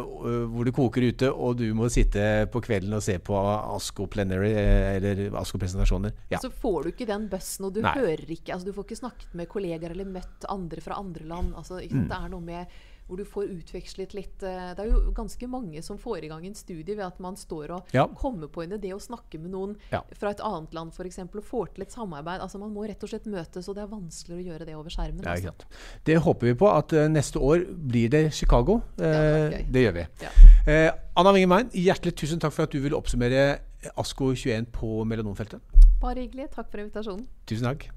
hvor 0.51 0.67
det 0.67 0.73
koker 0.75 1.05
ute, 1.07 1.29
og 1.31 1.61
du 1.61 1.69
må 1.77 1.87
sitte 1.93 2.25
på 2.51 2.59
kvelden 2.65 2.97
og 2.97 3.05
se 3.05 3.15
på 3.23 3.37
ASKO 3.39 4.09
Plenary 4.11 4.51
eh, 4.51 4.89
eller 4.97 5.23
ASKO-presentasjoner. 5.39 6.15
Ja. 6.33 6.41
Så 6.43 6.51
får 6.51 6.83
du 6.83 6.91
ikke 6.91 7.07
den 7.07 7.29
bøssen, 7.31 7.69
og 7.69 7.77
du 7.77 7.79
Nei. 7.85 7.95
hører 7.95 8.35
ikke 8.35 8.51
altså 8.55 8.67
Du 8.67 8.75
får 8.75 8.89
ikke 8.89 8.99
snakket 8.99 9.39
med 9.39 9.47
kollegaer 9.51 9.95
eller 9.95 10.11
møtt 10.11 10.49
andre 10.51 10.83
fra 10.83 10.99
andre 10.99 11.23
land. 11.31 11.55
Altså, 11.55 11.79
Mm. 11.85 12.07
Det 12.09 12.17
er 12.17 12.29
noe 12.31 12.43
med 12.43 12.73
hvor 13.07 13.17
du 13.17 13.25
får 13.25 13.51
utvekslet 13.53 14.13
litt 14.17 14.43
eh, 14.43 14.73
Det 14.75 14.79
er 14.85 14.89
jo 14.89 15.11
ganske 15.13 15.47
mange 15.47 15.81
som 15.85 15.97
får 16.01 16.23
i 16.25 16.29
gang 16.31 16.45
en 16.47 16.55
studie 16.57 16.95
ved 16.95 17.05
at 17.05 17.19
man 17.19 17.35
står 17.37 17.71
og 17.75 17.91
Ja. 17.93 18.07
kommer 18.07 18.47
på 18.47 18.63
en 18.63 18.71
idé 18.79 18.93
og 18.93 19.01
snakker 19.01 19.39
med 19.39 19.51
noen 19.51 19.75
Ja. 19.91 20.01
fra 20.17 20.31
et 20.31 20.39
annet 20.41 20.73
land 20.73 20.91
f.eks. 20.93 21.19
og 21.19 21.43
får 21.43 21.73
til 21.75 21.83
et 21.83 21.91
samarbeid. 21.91 22.41
Altså 22.41 22.57
Man 22.59 22.73
må 22.73 22.87
rett 22.87 23.03
og 23.03 23.09
slett 23.09 23.25
møtes, 23.25 23.67
og 23.69 23.75
det 23.75 23.83
er 23.83 23.87
vanskeligere 23.87 24.41
å 24.41 24.47
gjøre 24.53 24.65
det 24.65 24.75
over 24.75 24.89
skjermen. 24.89 25.23
Ja, 25.23 25.31
altså. 25.35 25.53
Det 26.03 26.17
håper 26.17 26.47
vi 26.47 26.53
på 26.53 26.71
at 26.77 26.93
eh, 26.93 27.07
neste 27.07 27.37
år 27.39 27.65
blir 27.75 28.09
det 28.09 28.33
Chicago. 28.33 28.81
det 28.97 29.05
var 29.05 29.53
Eh, 29.55 29.65
det 29.71 29.83
gjør 29.85 29.93
vi. 29.93 30.07
Eh, 30.71 30.91
Anna 31.15 31.31
Wingemein, 31.31 31.69
hjertelig 31.71 32.15
tusen 32.15 32.39
takk 32.39 32.53
for 32.53 32.63
at 32.63 32.71
du 32.71 32.79
ville 32.79 32.95
oppsummere 32.97 33.59
ASKO 33.97 34.33
21 34.35 34.65
på 34.71 35.05
melanomfeltet. 35.05 35.61
Bare 36.01 36.15
hyggelig. 36.25 36.49
Takk 36.51 36.71
for 36.71 36.79
invitasjonen. 36.81 37.27
Tusen 37.45 37.63
takk. 37.69 37.89